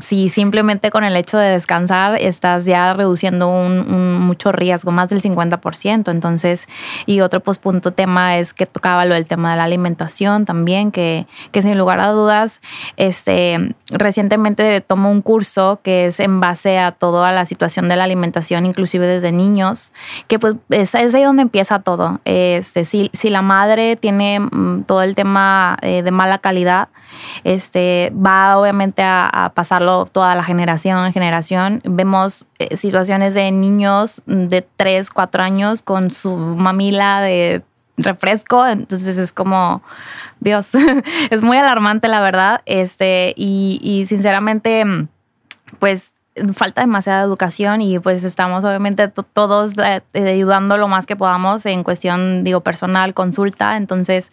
si 0.00 0.30
simplemente 0.30 0.88
con 0.88 1.04
el 1.04 1.14
hecho 1.16 1.36
de 1.36 1.50
descansar 1.50 2.16
estás 2.18 2.64
ya 2.64 2.94
reduciendo 2.94 3.50
un, 3.50 4.20
mucho 4.20 4.50
riesgo, 4.50 4.90
más 4.90 5.10
del 5.10 5.20
50%. 5.20 6.10
Entonces, 6.10 6.66
y 7.04 7.20
otro 7.20 7.40
pues 7.40 7.58
punto 7.58 7.92
tema 7.92 8.38
es 8.38 8.54
que 8.54 8.64
tocaba 8.64 9.04
lo 9.04 9.12
del 9.12 9.26
tema 9.26 9.50
de 9.50 9.58
la 9.58 9.64
alimentación 9.64 10.46
también, 10.46 10.90
que, 10.90 11.26
que 11.52 11.60
sin 11.60 11.76
lugar 11.76 12.00
a 12.00 12.08
dudas, 12.08 12.62
este, 12.96 13.74
recientemente 13.92 14.80
tomo 14.80 15.10
un 15.10 15.20
curso 15.20 15.80
que 15.82 16.06
es 16.06 16.20
en 16.20 16.40
base 16.40 16.78
a 16.78 16.92
toda 16.92 17.33
la 17.34 17.46
situación 17.46 17.88
de 17.88 17.96
la 17.96 18.04
alimentación, 18.04 18.66
inclusive 18.66 19.06
desde 19.06 19.32
niños, 19.32 19.92
que 20.28 20.38
pues 20.38 20.56
es, 20.70 20.94
ahí 20.94 21.22
donde 21.22 21.42
empieza 21.42 21.80
todo. 21.80 22.20
Este, 22.24 22.84
si, 22.84 23.10
si 23.12 23.30
la 23.30 23.42
madre 23.42 23.96
tiene 23.96 24.40
mm, 24.40 24.84
todo 24.84 25.02
el 25.02 25.14
tema 25.14 25.76
eh, 25.82 26.02
de 26.02 26.10
mala 26.10 26.38
calidad, 26.38 26.88
este, 27.44 28.12
va 28.14 28.58
obviamente 28.58 29.02
a, 29.04 29.52
pasarlo 29.54 30.06
toda 30.06 30.34
la 30.34 30.44
generación 30.44 31.04
en 31.04 31.12
generación. 31.12 31.80
Vemos 31.84 32.46
eh, 32.58 32.76
situaciones 32.76 33.34
de 33.34 33.50
niños 33.50 34.22
de 34.26 34.66
3, 34.76 35.10
4 35.10 35.42
años 35.42 35.82
con 35.82 36.10
su 36.10 36.34
mamila 36.36 37.20
de 37.20 37.62
refresco, 37.96 38.66
entonces 38.66 39.18
es 39.18 39.32
como, 39.32 39.82
Dios, 40.40 40.72
es 41.30 41.42
muy 41.42 41.56
alarmante 41.56 42.08
la 42.08 42.20
verdad, 42.20 42.62
este, 42.66 43.32
y, 43.36 43.78
y 43.82 44.06
sinceramente, 44.06 44.84
pues 45.78 46.12
falta 46.52 46.80
demasiada 46.80 47.22
educación 47.22 47.80
y 47.80 47.98
pues 47.98 48.24
estamos 48.24 48.64
obviamente 48.64 49.08
todos 49.08 49.72
eh, 49.78 50.02
ayudando 50.14 50.76
lo 50.78 50.88
más 50.88 51.06
que 51.06 51.16
podamos 51.16 51.64
en 51.66 51.84
cuestión, 51.84 52.42
digo, 52.42 52.60
personal, 52.60 53.14
consulta. 53.14 53.76
Entonces, 53.76 54.32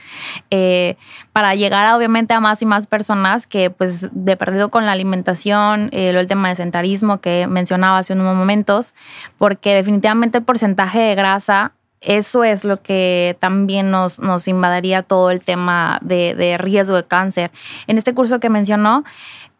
eh, 0.49 0.97
para 1.31 1.53
llegar 1.55 1.93
obviamente 1.95 2.33
a 2.33 2.39
más 2.39 2.61
y 2.61 2.65
más 2.65 2.87
personas 2.87 3.45
que 3.45 3.69
pues 3.69 4.09
de 4.11 4.35
perdido 4.35 4.69
con 4.69 4.85
la 4.85 4.93
alimentación, 4.93 5.89
eh, 5.91 6.09
el 6.09 6.27
tema 6.27 6.49
de 6.49 6.55
sentarismo 6.55 7.21
que 7.21 7.47
mencionaba 7.47 7.99
hace 7.99 8.13
unos 8.13 8.35
momentos, 8.35 8.95
porque 9.37 9.75
definitivamente 9.75 10.39
el 10.39 10.43
porcentaje 10.43 10.99
de 10.99 11.15
grasa 11.15 11.73
eso 12.01 12.43
es 12.43 12.63
lo 12.63 12.81
que 12.81 13.37
también 13.39 13.91
nos, 13.91 14.19
nos 14.19 14.47
invadiría 14.47 15.03
todo 15.03 15.29
el 15.29 15.45
tema 15.45 15.99
de, 16.01 16.33
de 16.33 16.57
riesgo 16.57 16.95
de 16.95 17.03
cáncer. 17.03 17.51
En 17.85 17.99
este 17.99 18.15
curso 18.15 18.39
que 18.39 18.49
mencionó, 18.49 19.03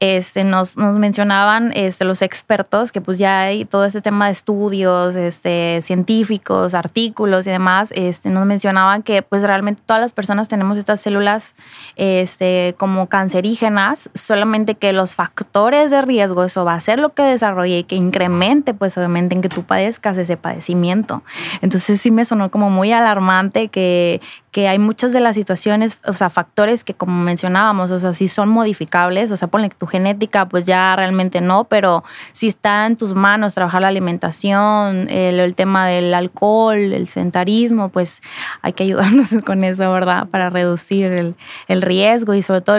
este, 0.02 0.44
nos, 0.44 0.78
nos 0.78 0.98
mencionaban 0.98 1.72
este, 1.76 2.06
los 2.06 2.24
expertos 2.24 2.92
que 2.92 3.02
pues 3.02 3.20
ya 3.20 3.42
hay 3.42 3.66
todo 3.66 3.86
este 3.86 4.02
tema 4.02 4.26
de 4.26 4.32
estudios 4.32 5.16
este, 5.16 5.80
científicos, 5.84 6.74
artículos 6.74 7.46
y 7.46 7.52
demás, 7.52 7.94
este, 7.96 8.32
nos 8.32 8.48
mencionaban 8.48 9.04
que 9.04 9.22
pues 9.22 9.44
realmente 9.44 9.84
todas 9.86 10.02
las 10.02 10.12
personas 10.12 10.48
tenemos 10.48 10.80
estas 10.80 11.02
células 11.02 11.54
este, 11.98 12.74
como 12.80 13.10
cancerígenas, 13.10 14.10
solamente 14.16 14.74
que 14.74 14.92
los 14.92 15.14
factores 15.14 15.92
de 15.92 16.02
riesgo, 16.02 16.46
eso 16.46 16.66
va 16.66 16.74
a 16.74 16.80
ser 16.80 16.98
lo 16.98 17.14
que 17.14 17.22
desarrolle 17.22 17.78
y 17.78 17.84
que 17.84 17.96
incremente 17.96 18.74
pues 18.74 18.98
obviamente 18.98 19.36
en 19.36 19.44
que 19.44 19.50
tú 19.50 19.66
padezcas 19.66 20.18
ese 20.18 20.36
padecimiento. 20.36 21.22
Entonces 21.62 22.02
sí 22.02 22.10
me 22.10 22.26
sonó 22.26 22.50
como 22.50 22.72
muy 22.72 22.92
alarmante 22.92 23.68
que, 23.68 24.20
que 24.52 24.68
hay 24.68 24.80
muchas 24.80 25.14
de 25.14 25.22
las 25.22 25.36
situaciones, 25.36 26.00
o 26.06 26.12
sea, 26.12 26.30
factores 26.30 26.84
que 26.84 26.94
como 26.94 27.24
mencionábamos, 27.24 27.90
o 27.90 27.98
sea, 27.98 28.12
si 28.12 28.28
son 28.28 28.50
modificables, 28.50 29.32
o 29.32 29.38
sea, 29.38 29.48
ponle 29.48 29.70
tu 29.70 29.88
genética, 29.88 30.48
pues 30.48 30.66
ya 30.66 30.94
realmente 30.98 31.40
no, 31.40 31.64
pero 31.64 32.04
si 32.34 32.50
está 32.50 32.86
en 32.86 32.98
tus 32.98 33.14
manos 33.14 33.56
trabajar 33.56 33.82
la 33.82 33.88
alimentación, 33.88 35.10
el, 35.10 35.56
tema 35.56 35.88
del 35.88 36.14
alcohol, 36.14 36.78
el 36.78 37.08
sedentarismo, 37.08 37.90
pues 37.90 38.22
hay 38.62 38.74
que 38.74 38.84
ayudarnos 38.84 39.30
con 39.46 39.64
eso, 39.64 39.90
¿verdad? 39.92 40.28
Para 40.28 40.50
reducir 40.50 41.36
el, 41.68 41.82
riesgo 41.82 42.34
y 42.34 42.42
sobre 42.42 42.62
todo 42.62 42.78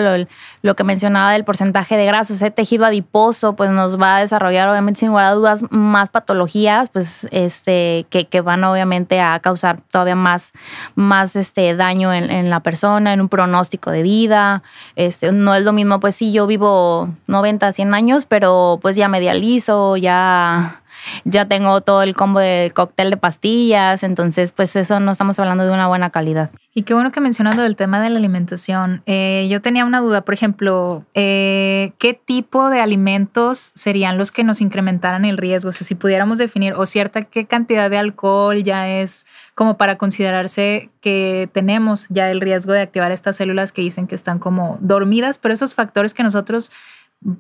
lo, 0.63 0.77
que 0.77 0.85
mencionaba 0.85 1.33
del 1.33 1.45
porcentaje 1.45 1.97
de 1.97 2.05
grasa, 2.05 2.35
ese 2.35 2.51
tejido 2.51 2.85
adiposo, 2.85 3.57
pues 3.57 3.71
nos 3.71 4.01
va 4.01 4.17
a 4.17 4.21
desarrollar 4.21 4.69
obviamente 4.69 5.01
sin 5.01 5.09
lugar 5.09 5.25
a 5.25 5.33
dudas 5.33 5.65
más 5.71 6.11
patologías, 6.11 6.91
pues 6.91 7.27
este, 7.31 8.07
que, 8.11 8.27
que 8.27 8.43
van 8.43 8.63
obviamente 8.65 9.21
a 9.21 9.41
causar 9.41 9.81
todavía 9.91 10.17
más, 10.17 10.53
más 10.95 11.35
este, 11.35 11.62
daño 11.77 12.13
en, 12.13 12.51
la 12.51 12.61
persona, 12.61 13.13
en 13.13 13.21
un 13.21 13.29
pronóstico 13.29 13.91
de 13.91 14.03
vida. 14.03 14.63
Este, 14.97 15.33
no 15.33 15.55
es 15.55 15.63
lo 15.63 15.73
mismo, 15.73 16.01
pues 16.01 16.15
sí, 16.15 16.33
yo 16.33 16.47
vivo 16.47 17.09
90, 17.27 17.73
100 17.73 17.95
años, 17.95 18.27
pero 18.27 18.79
pues 18.83 18.97
ya 18.97 19.09
me 19.09 19.21
dializo, 19.21 19.97
ya 19.97 20.83
ya 21.25 21.47
tengo 21.47 21.81
todo 21.81 22.03
el 22.03 22.15
combo 22.15 22.41
de 22.41 22.71
cóctel 22.75 23.11
de 23.11 23.17
pastillas, 23.17 24.03
entonces 24.03 24.53
pues 24.53 24.77
eso 24.77 25.01
no 25.01 25.13
estamos 25.13 25.39
hablando 25.39 25.65
de 25.65 25.71
una 25.71 25.89
buena 25.89 26.11
calidad. 26.11 26.51
Y 26.75 26.85
qué 26.85 26.95
bueno 26.95 27.13
que 27.13 27.21
mencionando 27.21 27.63
del 27.63 27.77
tema 27.77 28.01
de 28.01 28.09
la 28.09 28.17
alimentación, 28.17 29.03
eh, 29.05 29.47
yo 29.51 29.61
tenía 29.61 29.85
una 29.85 30.01
duda, 30.01 30.23
por 30.23 30.33
ejemplo, 30.33 31.05
eh, 31.13 31.93
¿qué 31.99 32.15
tipo 32.15 32.71
de 32.71 32.81
alimentos 32.81 33.73
serían 33.75 34.17
los 34.17 34.33
que 34.33 34.43
nos 34.43 34.63
incrementaran 34.63 35.27
el 35.27 35.37
riesgo? 35.37 35.69
O 35.69 35.73
sea, 35.73 35.87
si 35.87 35.95
pudiéramos 35.95 36.39
definir, 36.39 36.73
o 36.73 36.87
cierta 36.87 37.23
qué 37.23 37.45
cantidad 37.45 37.91
de 37.91 37.99
alcohol 37.99 38.63
ya 38.63 38.89
es 38.89 39.27
como 39.55 39.77
para 39.77 39.99
considerarse 39.99 40.89
que 41.03 41.51
tenemos 41.53 42.07
ya 42.09 42.31
el 42.31 42.41
riesgo 42.41 42.73
de 42.73 42.81
activar 42.81 43.13
estas 43.13 43.37
células 43.37 43.71
que 43.71 43.83
dicen 43.83 44.07
que 44.07 44.15
están 44.15 44.39
como 44.39 44.79
dormidas, 44.81 45.37
pero 45.37 45.53
esos 45.53 45.75
factores 45.75 46.15
que 46.15 46.23
nosotros 46.23 46.73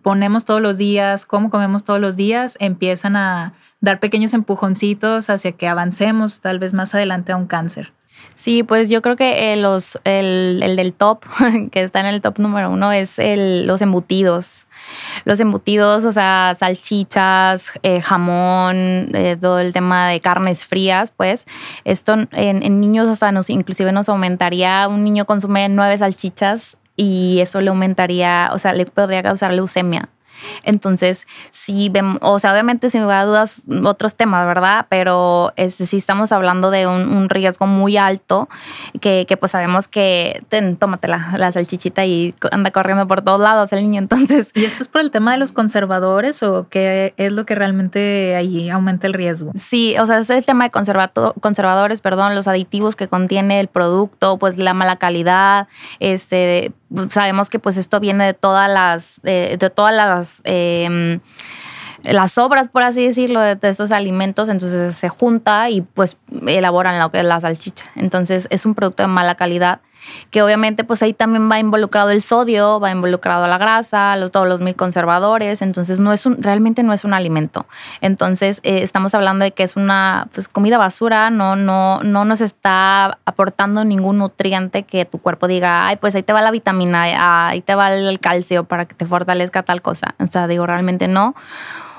ponemos 0.02 0.44
todos 0.44 0.60
los 0.60 0.76
días, 0.76 1.24
cómo 1.24 1.48
comemos 1.48 1.84
todos 1.84 2.00
los 2.00 2.16
días, 2.16 2.58
empiezan 2.60 3.16
a 3.16 3.54
dar 3.80 3.98
pequeños 3.98 4.34
empujoncitos 4.34 5.30
hacia 5.30 5.52
que 5.52 5.68
avancemos 5.68 6.42
tal 6.42 6.58
vez 6.58 6.74
más 6.74 6.94
adelante 6.94 7.32
a 7.32 7.38
un 7.38 7.46
cáncer. 7.46 7.94
Sí, 8.34 8.62
pues 8.62 8.88
yo 8.88 9.02
creo 9.02 9.14
que 9.14 9.52
eh, 9.52 9.56
los, 9.56 10.00
el, 10.04 10.60
del 10.76 10.92
top, 10.94 11.24
que 11.70 11.82
está 11.82 12.00
en 12.00 12.06
el 12.06 12.20
top 12.20 12.38
número 12.38 12.70
uno, 12.70 12.90
es 12.92 13.18
el, 13.18 13.66
los 13.66 13.82
embutidos. 13.82 14.66
Los 15.24 15.38
embutidos, 15.38 16.04
o 16.04 16.10
sea, 16.10 16.56
salchichas, 16.58 17.70
eh, 17.84 18.00
jamón, 18.00 19.14
eh, 19.14 19.36
todo 19.40 19.60
el 19.60 19.72
tema 19.72 20.08
de 20.08 20.18
carnes 20.18 20.66
frías, 20.66 21.12
pues 21.16 21.46
esto 21.84 22.14
en, 22.14 22.28
en, 22.32 22.80
niños 22.80 23.06
hasta 23.08 23.30
nos, 23.30 23.48
inclusive 23.48 23.92
nos 23.92 24.08
aumentaría, 24.08 24.88
un 24.88 25.04
niño 25.04 25.24
consume 25.24 25.68
nueve 25.68 25.96
salchichas 25.98 26.76
y 26.96 27.38
eso 27.40 27.60
le 27.60 27.68
aumentaría, 27.68 28.50
o 28.52 28.58
sea, 28.58 28.74
le 28.74 28.86
podría 28.86 29.22
causar 29.22 29.52
leucemia. 29.52 30.08
Entonces, 30.62 31.26
sí 31.50 31.88
vemos, 31.88 32.18
o 32.20 32.38
sea, 32.38 32.52
obviamente 32.52 32.90
sin 32.90 33.02
lugar 33.02 33.20
a 33.20 33.24
dudas 33.24 33.64
otros 33.84 34.14
temas, 34.14 34.46
¿verdad? 34.46 34.86
Pero 34.88 35.52
este, 35.56 35.86
sí 35.86 35.96
estamos 35.96 36.32
hablando 36.32 36.70
de 36.70 36.86
un, 36.86 37.28
riesgo 37.28 37.66
muy 37.66 37.96
alto 37.96 38.48
que, 39.00 39.24
que, 39.26 39.36
pues 39.36 39.52
sabemos 39.52 39.88
que 39.88 40.42
ten, 40.48 40.76
tómate 40.76 41.08
la, 41.08 41.34
la, 41.38 41.52
salchichita 41.52 42.04
y 42.04 42.34
anda 42.50 42.70
corriendo 42.70 43.06
por 43.06 43.22
todos 43.22 43.40
lados 43.40 43.72
el 43.72 43.80
niño, 43.80 43.98
entonces. 44.00 44.50
¿Y 44.54 44.64
esto 44.64 44.82
es 44.82 44.88
por 44.88 45.00
el 45.00 45.10
tema 45.10 45.32
de 45.32 45.38
los 45.38 45.52
conservadores 45.52 46.42
o 46.42 46.66
qué 46.68 47.14
es 47.16 47.32
lo 47.32 47.46
que 47.46 47.54
realmente 47.54 48.34
ahí 48.36 48.68
aumenta 48.68 49.06
el 49.06 49.14
riesgo? 49.14 49.52
Sí, 49.56 49.96
o 49.98 50.06
sea, 50.06 50.18
es 50.18 50.30
el 50.30 50.44
tema 50.44 50.64
de 50.64 50.70
conservadores, 50.70 52.00
perdón, 52.00 52.34
los 52.34 52.48
aditivos 52.48 52.96
que 52.96 53.08
contiene 53.08 53.60
el 53.60 53.68
producto, 53.68 54.38
pues 54.38 54.58
la 54.58 54.74
mala 54.74 54.96
calidad, 54.96 55.68
este, 56.00 56.72
sabemos 57.10 57.50
que 57.50 57.58
pues 57.58 57.76
esto 57.76 58.00
viene 58.00 58.26
de 58.26 58.34
todas 58.34 58.70
las, 58.70 59.20
de 59.22 59.72
todas 59.74 59.94
las 59.94 60.42
Em, 60.44 61.20
las 62.04 62.32
sobras, 62.32 62.68
por 62.68 62.82
así 62.82 63.06
decirlo, 63.06 63.40
de, 63.40 63.56
estos 63.62 63.92
alimentos, 63.92 64.48
entonces 64.48 64.96
se 64.96 65.08
junta 65.08 65.70
y 65.70 65.82
pues 65.82 66.16
elaboran 66.46 66.98
lo 66.98 67.10
que 67.10 67.20
es 67.20 67.24
la 67.24 67.40
salchicha. 67.40 67.86
Entonces 67.94 68.48
es 68.50 68.66
un 68.66 68.74
producto 68.74 69.04
de 69.04 69.06
mala 69.06 69.36
calidad 69.36 69.80
que 70.30 70.42
obviamente 70.42 70.84
pues 70.84 71.02
ahí 71.02 71.12
también 71.12 71.50
va 71.50 71.58
involucrado 71.58 72.10
el 72.10 72.22
sodio, 72.22 72.80
va 72.80 72.90
involucrado 72.90 73.46
la 73.46 73.58
grasa, 73.58 74.16
todos 74.30 74.48
los 74.48 74.60
mil 74.60 74.76
conservadores, 74.76 75.62
entonces 75.62 76.00
no 76.00 76.12
es 76.12 76.26
un, 76.26 76.42
realmente 76.42 76.82
no 76.82 76.92
es 76.92 77.04
un 77.04 77.14
alimento. 77.14 77.66
Entonces 78.00 78.60
eh, 78.62 78.82
estamos 78.82 79.14
hablando 79.14 79.44
de 79.44 79.52
que 79.52 79.62
es 79.62 79.76
una 79.76 80.28
pues, 80.32 80.48
comida 80.48 80.78
basura, 80.78 81.30
no, 81.30 81.56
no, 81.56 82.00
no 82.02 82.24
nos 82.24 82.40
está 82.40 83.18
aportando 83.24 83.84
ningún 83.84 84.18
nutriente 84.18 84.82
que 84.84 85.04
tu 85.04 85.18
cuerpo 85.18 85.46
diga, 85.46 85.86
ay, 85.86 85.96
pues 85.96 86.14
ahí 86.14 86.22
te 86.22 86.32
va 86.32 86.42
la 86.42 86.50
vitamina, 86.50 87.48
ahí 87.48 87.60
te 87.60 87.74
va 87.74 87.92
el 87.92 88.20
calcio 88.20 88.64
para 88.64 88.86
que 88.86 88.94
te 88.94 89.06
fortalezca 89.06 89.62
tal 89.62 89.82
cosa. 89.82 90.14
O 90.18 90.26
sea, 90.26 90.46
digo, 90.46 90.66
realmente 90.66 91.08
no. 91.08 91.34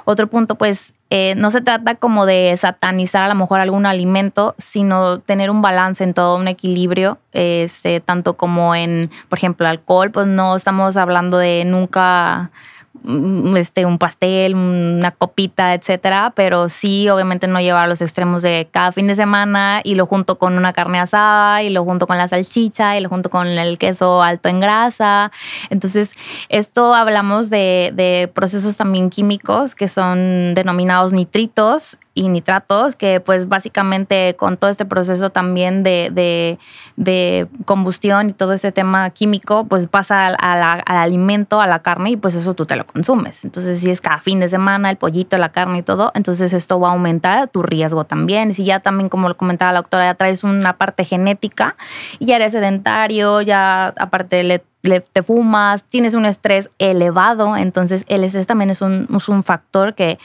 Otro 0.05 0.27
punto, 0.27 0.55
pues, 0.55 0.93
eh, 1.09 1.35
no 1.37 1.51
se 1.51 1.61
trata 1.61 1.95
como 1.95 2.25
de 2.25 2.55
satanizar 2.57 3.23
a 3.23 3.27
lo 3.27 3.35
mejor 3.35 3.59
algún 3.59 3.85
alimento, 3.85 4.55
sino 4.57 5.19
tener 5.19 5.49
un 5.51 5.61
balance 5.61 6.03
en 6.03 6.13
todo, 6.13 6.37
un 6.37 6.47
equilibrio, 6.47 7.19
este, 7.31 7.99
tanto 7.99 8.35
como 8.35 8.73
en, 8.75 9.09
por 9.29 9.37
ejemplo, 9.37 9.67
alcohol, 9.67 10.11
pues 10.11 10.27
no 10.27 10.55
estamos 10.55 10.97
hablando 10.97 11.37
de 11.37 11.65
nunca 11.65 12.51
este, 13.55 13.85
un 13.85 13.97
pastel, 13.97 14.55
una 14.55 15.11
copita, 15.11 15.73
etcétera, 15.73 16.33
pero 16.35 16.69
sí, 16.69 17.09
obviamente 17.09 17.47
no 17.47 17.59
llevar 17.59 17.85
a 17.85 17.87
los 17.87 18.01
extremos 18.01 18.41
de 18.41 18.67
cada 18.71 18.91
fin 18.91 19.07
de 19.07 19.15
semana 19.15 19.81
y 19.83 19.95
lo 19.95 20.05
junto 20.05 20.37
con 20.37 20.57
una 20.57 20.73
carne 20.73 20.99
asada 20.99 21.63
y 21.63 21.69
lo 21.69 21.83
junto 21.83 22.07
con 22.07 22.17
la 22.17 22.27
salchicha 22.27 22.97
y 22.97 23.01
lo 23.01 23.09
junto 23.09 23.29
con 23.29 23.47
el 23.47 23.77
queso 23.77 24.21
alto 24.21 24.49
en 24.49 24.59
grasa. 24.59 25.31
Entonces, 25.69 26.13
esto 26.49 26.93
hablamos 26.93 27.49
de, 27.49 27.91
de 27.93 28.31
procesos 28.33 28.77
también 28.77 29.09
químicos 29.09 29.75
que 29.75 29.87
son 29.87 30.53
denominados 30.53 31.13
nitritos 31.13 31.97
y 32.15 32.29
nitratos, 32.29 32.95
que 32.95 33.19
pues 33.19 33.47
básicamente 33.47 34.35
con 34.35 34.57
todo 34.57 34.69
este 34.69 34.85
proceso 34.85 35.31
también 35.31 35.83
de, 35.83 36.57
de, 36.95 37.47
combustión 37.65 38.29
y 38.29 38.33
todo 38.33 38.53
este 38.53 38.71
tema 38.71 39.09
químico, 39.09 39.65
pues 39.65 39.87
pasa 39.87 40.27
al, 40.27 40.35
al, 40.39 40.83
alimento, 40.85 41.59
a 41.59 41.67
la 41.67 41.79
carne 41.79 42.11
y 42.11 42.17
pues 42.17 42.35
eso 42.35 42.53
tú 42.53 42.65
te 42.65 42.75
lo 42.75 42.85
consumes. 42.85 43.43
Entonces 43.45 43.79
si 43.79 43.89
es 43.89 43.99
cada 43.99 44.19
fin 44.19 44.39
de 44.39 44.49
semana 44.49 44.91
el 44.91 44.97
pollito, 44.97 45.37
la 45.37 45.49
carne 45.49 45.79
y 45.79 45.83
todo, 45.83 46.11
entonces 46.13 46.53
esto 46.53 46.79
va 46.79 46.89
a 46.89 46.91
aumentar 46.91 47.47
tu 47.47 47.63
riesgo 47.63 48.03
también. 48.03 48.53
Si 48.53 48.63
ya 48.63 48.79
también, 48.79 49.09
como 49.09 49.27
lo 49.27 49.35
comentaba 49.35 49.71
la 49.71 49.79
doctora, 49.79 50.05
ya 50.05 50.15
traes 50.15 50.43
una 50.43 50.77
parte 50.77 51.05
genética 51.05 51.75
y 52.19 52.27
ya 52.27 52.35
eres 52.35 52.51
sedentario, 52.51 53.41
ya 53.41 53.87
aparte 53.97 54.43
le 54.43 54.63
te 54.83 55.23
fumas, 55.23 55.83
tienes 55.83 56.13
un 56.13 56.25
estrés 56.25 56.69
elevado, 56.77 57.55
entonces 57.55 58.03
el 58.09 58.23
estrés 58.25 58.47
también 58.47 58.69
es 58.69 58.81
un, 58.81 59.07
un 59.09 59.43
factor 59.43 59.95
que, 59.95 60.19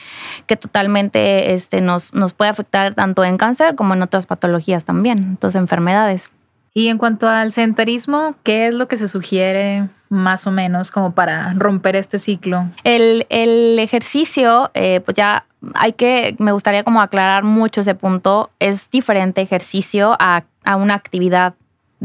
que 0.47 0.57
totalmente 0.57 1.53
este, 1.53 1.79
nos, 1.79 2.13
nos 2.13 2.33
puede 2.33 2.51
afectar 2.51 2.93
tanto 2.93 3.23
en 3.23 3.37
cáncer 3.37 3.75
como 3.75 3.93
en 3.93 4.01
otras 4.01 4.25
patologías 4.25 4.83
también, 4.83 5.35
otras 5.35 5.55
enfermedades. 5.55 6.29
Y 6.73 6.89
en 6.89 6.97
cuanto 6.97 7.27
al 7.27 7.51
sedentarismo, 7.51 8.35
¿qué 8.43 8.67
es 8.67 8.73
lo 8.75 8.87
que 8.87 8.97
se 8.97 9.07
sugiere 9.07 9.89
más 10.09 10.45
o 10.45 10.51
menos 10.51 10.91
como 10.91 11.13
para 11.13 11.53
romper 11.53 11.95
este 11.95 12.19
ciclo? 12.19 12.67
El, 12.83 13.25
el 13.29 13.79
ejercicio, 13.79 14.71
eh, 14.73 15.01
pues 15.03 15.15
ya 15.15 15.45
hay 15.73 15.93
que, 15.93 16.35
me 16.37 16.51
gustaría 16.51 16.83
como 16.83 17.01
aclarar 17.01 17.43
mucho 17.43 17.81
ese 17.81 17.95
punto, 17.95 18.49
es 18.59 18.89
diferente 18.91 19.41
ejercicio 19.41 20.15
a, 20.19 20.43
a 20.63 20.75
una 20.75 20.95
actividad 20.95 21.55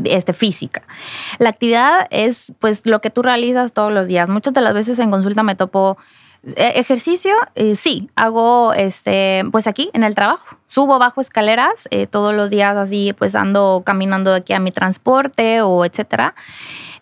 este, 0.03 0.33
física. 0.33 0.83
La 1.39 1.51
actividad 1.51 2.07
es 2.11 2.53
pues 2.59 2.87
lo 2.87 3.01
que 3.01 3.11
tú 3.11 3.23
realizas 3.23 3.73
todos 3.73 3.93
los 3.93 4.07
días. 4.07 4.29
Muchas 4.29 4.55
de 4.55 4.61
las 4.61 4.75
veces 4.75 4.99
en 4.99 5.11
consulta 5.11 5.43
me 5.43 5.55
topo 5.55 5.97
eh, 6.57 6.73
ejercicio, 6.77 7.33
eh, 7.55 7.75
sí, 7.75 8.11
hago 8.17 8.75
este, 8.75 9.45
pues 9.51 9.67
aquí 9.67 9.91
en 9.95 10.05
el 10.05 10.15
trabajo. 10.15 10.59
Subo, 10.69 10.99
bajo 10.99 11.21
escaleras 11.21 11.89
eh, 11.91 12.07
todos 12.07 12.35
los 12.35 12.51
días 12.51 12.77
así, 12.77 13.15
pues 13.17 13.35
ando 13.35 13.83
caminando 13.85 14.35
aquí 14.35 14.53
a 14.53 14.61
mi 14.61 14.71
transporte 14.71 15.63
o 15.63 15.85
etcétera. 15.85 16.35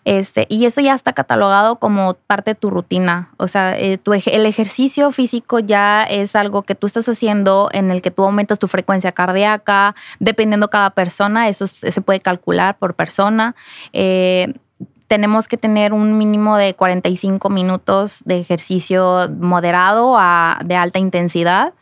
Este, 0.05 0.45
y 0.49 0.65
eso 0.65 0.81
ya 0.81 0.93
está 0.93 1.13
catalogado 1.13 1.77
como 1.77 2.15
parte 2.15 2.51
de 2.51 2.55
tu 2.55 2.69
rutina. 2.69 3.29
O 3.37 3.47
sea, 3.47 3.77
eh, 3.77 3.99
el 4.25 4.45
ejercicio 4.45 5.11
físico 5.11 5.59
ya 5.59 6.03
es 6.03 6.35
algo 6.35 6.63
que 6.63 6.75
tú 6.75 6.87
estás 6.87 7.07
haciendo 7.07 7.69
en 7.71 7.89
el 7.89 8.01
que 8.01 8.11
tú 8.11 8.23
aumentas 8.23 8.59
tu 8.59 8.67
frecuencia 8.67 9.11
cardíaca, 9.11 9.95
dependiendo 10.19 10.69
cada 10.69 10.89
persona, 10.89 11.47
eso 11.47 11.67
se 11.67 12.01
puede 12.01 12.19
calcular 12.19 12.77
por 12.77 12.95
persona. 12.95 13.55
Eh, 13.93 14.53
tenemos 15.07 15.47
que 15.47 15.57
tener 15.57 15.93
un 15.93 16.17
mínimo 16.17 16.57
de 16.57 16.73
45 16.73 17.49
minutos 17.49 18.23
de 18.25 18.39
ejercicio 18.39 19.29
moderado 19.39 20.15
a 20.17 20.59
de 20.65 20.75
alta 20.75 20.99
intensidad. 20.99 21.73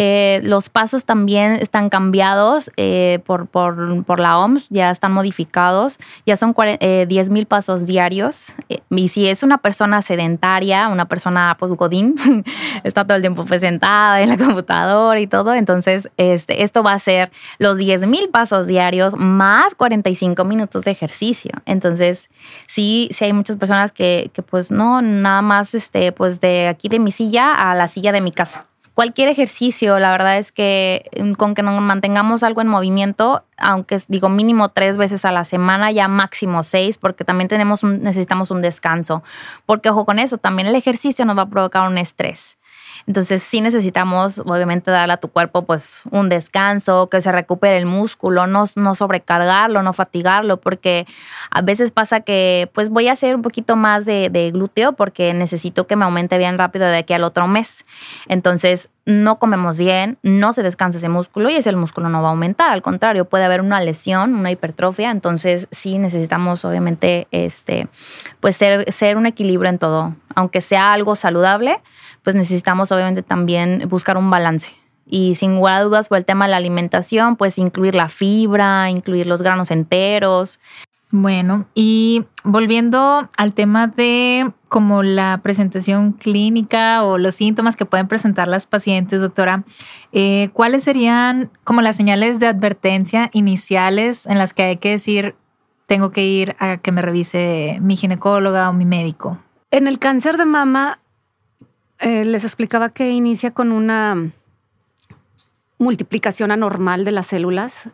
Eh, 0.00 0.38
los 0.44 0.68
pasos 0.68 1.04
también 1.04 1.54
están 1.54 1.90
cambiados 1.90 2.70
eh, 2.76 3.18
por, 3.26 3.48
por, 3.48 4.20
la 4.20 4.38
OMS, 4.38 4.68
ya 4.70 4.92
están 4.92 5.10
modificados, 5.10 5.98
ya 6.24 6.36
son 6.36 6.54
10 6.56 6.78
eh, 6.80 7.30
mil 7.30 7.46
pasos 7.46 7.84
diarios. 7.84 8.54
y 8.90 9.08
si 9.08 9.26
es 9.26 9.42
una 9.42 9.58
persona 9.58 10.00
sedentaria, 10.00 10.86
una 10.86 11.06
persona 11.06 11.56
pues 11.58 11.72
godín, 11.72 12.14
está 12.84 13.04
todo 13.04 13.16
el 13.16 13.22
tiempo 13.22 13.44
pues, 13.44 13.60
sentada 13.60 14.20
en 14.20 14.28
la 14.28 14.36
computadora 14.36 15.18
y 15.18 15.26
todo, 15.26 15.52
entonces 15.52 16.08
este, 16.16 16.62
esto 16.62 16.84
va 16.84 16.92
a 16.92 17.00
ser 17.00 17.32
los 17.58 17.76
10 17.76 18.06
mil 18.06 18.28
pasos 18.28 18.68
diarios 18.68 19.16
más 19.16 19.74
45 19.74 20.44
minutos 20.44 20.82
de 20.82 20.92
ejercicio. 20.92 21.50
Entonces, 21.66 22.30
sí, 22.68 23.08
sí 23.12 23.24
hay 23.24 23.32
muchas 23.32 23.56
personas 23.56 23.90
que, 23.90 24.30
que 24.32 24.42
pues 24.42 24.70
no, 24.70 25.02
nada 25.02 25.42
más 25.42 25.74
este, 25.74 26.12
pues 26.12 26.38
de 26.38 26.68
aquí 26.68 26.88
de 26.88 27.00
mi 27.00 27.10
silla 27.10 27.52
a 27.52 27.74
la 27.74 27.88
silla 27.88 28.12
de 28.12 28.20
mi 28.20 28.30
casa 28.30 28.68
cualquier 28.98 29.28
ejercicio, 29.28 30.00
la 30.00 30.10
verdad 30.10 30.38
es 30.38 30.50
que 30.50 31.08
mm, 31.16 31.34
con 31.34 31.54
que 31.54 31.62
nos 31.62 31.80
mantengamos 31.80 32.42
algo 32.42 32.62
en 32.62 32.66
movimiento, 32.66 33.44
aunque 33.56 33.96
digo 34.08 34.28
mínimo 34.28 34.70
tres 34.70 34.96
veces 34.96 35.24
a 35.24 35.30
la 35.30 35.44
semana, 35.44 35.92
ya 35.92 36.08
máximo 36.08 36.64
seis, 36.64 36.98
porque 36.98 37.22
también 37.22 37.46
tenemos 37.46 37.84
necesitamos 37.84 38.50
un 38.50 38.60
descanso. 38.60 39.22
Porque 39.66 39.90
ojo 39.90 40.04
con 40.04 40.18
eso, 40.18 40.38
también 40.38 40.66
el 40.66 40.74
ejercicio 40.74 41.24
nos 41.24 41.38
va 41.38 41.42
a 41.42 41.48
provocar 41.48 41.88
un 41.88 41.96
estrés. 41.96 42.57
Entonces 43.06 43.42
sí 43.42 43.60
necesitamos 43.60 44.38
obviamente 44.40 44.90
darle 44.90 45.14
a 45.14 45.16
tu 45.18 45.28
cuerpo 45.28 45.62
pues 45.62 46.02
un 46.10 46.28
descanso, 46.28 47.08
que 47.08 47.20
se 47.20 47.32
recupere 47.32 47.78
el 47.78 47.86
músculo, 47.86 48.46
no, 48.46 48.64
no 48.76 48.94
sobrecargarlo, 48.94 49.82
no 49.82 49.92
fatigarlo, 49.92 50.58
porque 50.58 51.06
a 51.50 51.62
veces 51.62 51.90
pasa 51.90 52.20
que 52.20 52.70
pues 52.74 52.88
voy 52.88 53.08
a 53.08 53.12
hacer 53.12 53.36
un 53.36 53.42
poquito 53.42 53.76
más 53.76 54.04
de, 54.04 54.28
de 54.30 54.50
glúteo 54.50 54.92
porque 54.92 55.34
necesito 55.34 55.86
que 55.86 55.96
me 55.96 56.04
aumente 56.04 56.38
bien 56.38 56.58
rápido 56.58 56.86
de 56.86 56.98
aquí 56.98 57.14
al 57.14 57.24
otro 57.24 57.46
mes. 57.46 57.84
Entonces 58.28 58.90
no 59.08 59.38
comemos 59.38 59.78
bien, 59.78 60.18
no 60.22 60.52
se 60.52 60.62
descansa 60.62 60.98
ese 60.98 61.08
músculo 61.08 61.48
y 61.48 61.54
ese 61.54 61.74
músculo 61.74 62.10
no 62.10 62.20
va 62.20 62.28
a 62.28 62.30
aumentar. 62.32 62.72
Al 62.72 62.82
contrario, 62.82 63.24
puede 63.24 63.46
haber 63.46 63.62
una 63.62 63.80
lesión, 63.80 64.34
una 64.34 64.50
hipertrofia. 64.50 65.10
Entonces, 65.10 65.66
sí 65.70 65.96
necesitamos, 65.96 66.62
obviamente, 66.66 67.26
este, 67.30 67.88
pues 68.40 68.56
ser, 68.56 69.16
un 69.16 69.24
equilibrio 69.24 69.70
en 69.70 69.78
todo. 69.78 70.14
Aunque 70.34 70.60
sea 70.60 70.92
algo 70.92 71.16
saludable, 71.16 71.80
pues 72.22 72.36
necesitamos, 72.36 72.92
obviamente, 72.92 73.22
también 73.22 73.88
buscar 73.88 74.18
un 74.18 74.28
balance. 74.28 74.76
Y 75.06 75.36
sin 75.36 75.54
lugar 75.54 75.80
a 75.80 75.84
dudas, 75.84 76.08
por 76.08 76.18
el 76.18 76.26
tema 76.26 76.44
de 76.44 76.50
la 76.50 76.58
alimentación, 76.58 77.36
pues 77.36 77.56
incluir 77.56 77.94
la 77.94 78.08
fibra, 78.08 78.90
incluir 78.90 79.26
los 79.26 79.40
granos 79.40 79.70
enteros, 79.70 80.60
bueno, 81.10 81.66
y 81.74 82.24
volviendo 82.44 83.30
al 83.36 83.54
tema 83.54 83.86
de 83.86 84.52
como 84.68 85.02
la 85.02 85.40
presentación 85.42 86.12
clínica 86.12 87.02
o 87.02 87.16
los 87.16 87.34
síntomas 87.34 87.76
que 87.76 87.86
pueden 87.86 88.08
presentar 88.08 88.46
las 88.46 88.66
pacientes, 88.66 89.22
doctora, 89.22 89.64
eh, 90.12 90.50
¿cuáles 90.52 90.84
serían 90.84 91.50
como 91.64 91.80
las 91.80 91.96
señales 91.96 92.40
de 92.40 92.48
advertencia 92.48 93.30
iniciales 93.32 94.26
en 94.26 94.36
las 94.36 94.52
que 94.52 94.64
hay 94.64 94.76
que 94.76 94.90
decir, 94.90 95.34
tengo 95.86 96.10
que 96.10 96.26
ir 96.26 96.56
a 96.58 96.76
que 96.76 96.92
me 96.92 97.00
revise 97.00 97.78
mi 97.80 97.96
ginecóloga 97.96 98.68
o 98.68 98.74
mi 98.74 98.84
médico? 98.84 99.38
En 99.70 99.88
el 99.88 99.98
cáncer 99.98 100.36
de 100.36 100.44
mama, 100.44 101.00
eh, 102.00 102.26
les 102.26 102.44
explicaba 102.44 102.90
que 102.90 103.10
inicia 103.10 103.52
con 103.52 103.72
una 103.72 104.30
multiplicación 105.78 106.50
anormal 106.50 107.06
de 107.06 107.12
las 107.12 107.28
células 107.28 107.88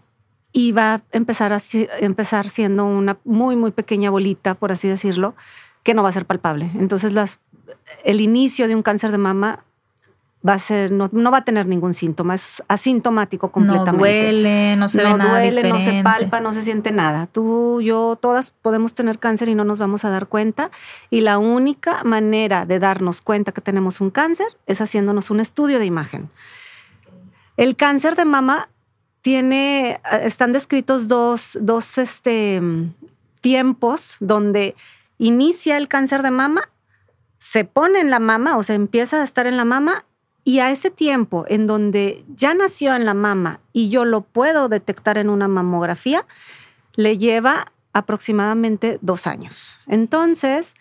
y 0.56 0.70
va 0.70 0.94
a 0.94 1.02
empezar, 1.10 1.52
a 1.52 1.60
empezar 1.98 2.48
siendo 2.48 2.86
una 2.86 3.18
muy, 3.24 3.56
muy 3.56 3.72
pequeña 3.72 4.08
bolita, 4.08 4.54
por 4.54 4.70
así 4.70 4.86
decirlo, 4.86 5.34
que 5.82 5.94
no 5.94 6.04
va 6.04 6.10
a 6.10 6.12
ser 6.12 6.26
palpable. 6.26 6.70
Entonces, 6.78 7.12
las, 7.12 7.40
el 8.04 8.20
inicio 8.20 8.68
de 8.68 8.76
un 8.76 8.82
cáncer 8.82 9.10
de 9.10 9.18
mama 9.18 9.64
va 10.48 10.54
a 10.54 10.58
ser, 10.60 10.92
no, 10.92 11.10
no, 11.10 11.32
va 11.32 11.38
a 11.38 11.44
tener 11.44 11.66
ningún 11.66 11.92
síntoma, 11.92 12.36
es 12.36 12.62
asintomático 12.68 13.50
completamente. 13.50 13.90
No 13.90 13.98
duele, 13.98 14.76
no 14.76 14.86
se 14.86 15.02
ve 15.02 15.12
nada 15.12 15.40
duele, 15.40 15.68
no 15.68 15.80
se 15.80 16.02
palpa, 16.04 16.38
no 16.38 16.52
se 16.52 16.62
siente 16.62 16.92
nada. 16.92 17.26
Tú, 17.26 17.80
yo, 17.80 18.16
todas 18.20 18.52
podemos 18.52 18.94
tener 18.94 19.18
cáncer 19.18 19.48
y 19.48 19.56
no 19.56 19.64
nos 19.64 19.80
vamos 19.80 20.04
a 20.04 20.10
dar 20.10 20.28
cuenta. 20.28 20.70
Y 21.10 21.22
la 21.22 21.38
única 21.38 22.04
manera 22.04 22.64
de 22.64 22.78
darnos 22.78 23.22
cuenta 23.22 23.50
que 23.50 23.60
tenemos 23.60 24.00
un 24.00 24.10
cáncer 24.10 24.46
es 24.66 24.80
haciéndonos 24.80 25.30
un 25.30 25.40
estudio 25.40 25.80
de 25.80 25.86
imagen. 25.86 26.30
El 27.56 27.74
cáncer 27.74 28.14
de 28.14 28.24
mama 28.24 28.68
tiene, 29.24 29.92
eh, 29.92 30.00
están 30.24 30.52
descritos 30.52 31.08
dos, 31.08 31.56
dos 31.58 31.96
este, 31.96 32.60
tiempos 33.40 34.16
donde 34.20 34.76
inicia 35.16 35.78
el 35.78 35.88
cáncer 35.88 36.22
de 36.22 36.30
mama, 36.30 36.68
se 37.38 37.64
pone 37.64 38.00
en 38.00 38.10
la 38.10 38.18
mama 38.18 38.58
o 38.58 38.62
se 38.62 38.74
empieza 38.74 39.22
a 39.22 39.24
estar 39.24 39.46
en 39.46 39.56
la 39.56 39.64
mama 39.64 40.04
y 40.44 40.58
a 40.58 40.70
ese 40.70 40.90
tiempo 40.90 41.46
en 41.48 41.66
donde 41.66 42.22
ya 42.36 42.52
nació 42.52 42.94
en 42.94 43.06
la 43.06 43.14
mama 43.14 43.60
y 43.72 43.88
yo 43.88 44.04
lo 44.04 44.20
puedo 44.20 44.68
detectar 44.68 45.16
en 45.16 45.30
una 45.30 45.48
mamografía, 45.48 46.26
le 46.94 47.16
lleva 47.16 47.72
aproximadamente 47.94 48.98
dos 49.00 49.26
años. 49.26 49.78
Entonces, 49.86 50.74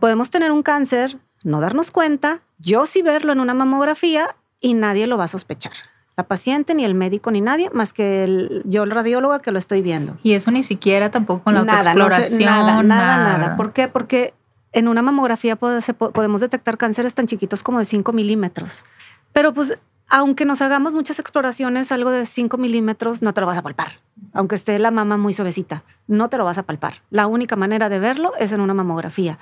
podemos 0.00 0.28
tener 0.28 0.52
un 0.52 0.62
cáncer, 0.62 1.16
no 1.44 1.62
darnos 1.62 1.90
cuenta, 1.90 2.42
yo 2.58 2.84
sí 2.84 3.00
verlo 3.00 3.32
en 3.32 3.40
una 3.40 3.54
mamografía 3.54 4.36
y 4.60 4.74
nadie 4.74 5.06
lo 5.06 5.16
va 5.16 5.24
a 5.24 5.28
sospechar 5.28 5.72
la 6.16 6.24
paciente, 6.24 6.74
ni 6.74 6.84
el 6.84 6.94
médico, 6.94 7.30
ni 7.30 7.42
nadie, 7.42 7.68
más 7.70 7.92
que 7.92 8.24
el, 8.24 8.62
yo, 8.64 8.84
el 8.84 8.90
radióloga, 8.90 9.40
que 9.40 9.52
lo 9.52 9.58
estoy 9.58 9.82
viendo. 9.82 10.16
Y 10.22 10.32
eso 10.32 10.50
ni 10.50 10.62
siquiera 10.62 11.10
tampoco 11.10 11.44
con 11.44 11.54
la 11.54 11.64
nada, 11.64 11.78
autoexploración. 11.78 12.44
nada, 12.44 12.82
nada, 12.82 13.38
nada, 13.38 13.56
¿Por 13.56 13.74
qué? 13.74 13.86
Porque 13.88 14.32
en 14.72 14.88
una 14.88 15.02
mamografía 15.02 15.56
podemos 15.56 16.40
detectar 16.40 16.78
cánceres 16.78 17.14
tan 17.14 17.26
chiquitos 17.26 17.62
como 17.62 17.78
de 17.78 17.84
5 17.84 18.12
milímetros. 18.14 18.86
Pero 19.34 19.52
pues, 19.52 19.78
aunque 20.08 20.46
nos 20.46 20.62
hagamos 20.62 20.94
muchas 20.94 21.18
exploraciones, 21.18 21.92
algo 21.92 22.10
de 22.10 22.24
5 22.24 22.56
milímetros 22.56 23.20
no 23.20 23.34
te 23.34 23.42
lo 23.42 23.46
vas 23.46 23.58
a 23.58 23.62
palpar. 23.62 24.00
Aunque 24.32 24.54
esté 24.54 24.78
la 24.78 24.90
mama 24.90 25.18
muy 25.18 25.34
suavecita, 25.34 25.84
no 26.06 26.30
te 26.30 26.38
lo 26.38 26.44
vas 26.44 26.56
a 26.56 26.62
palpar. 26.62 27.02
La 27.10 27.26
única 27.26 27.56
manera 27.56 27.90
de 27.90 27.98
verlo 27.98 28.32
es 28.38 28.52
en 28.52 28.62
una 28.62 28.72
mamografía. 28.72 29.38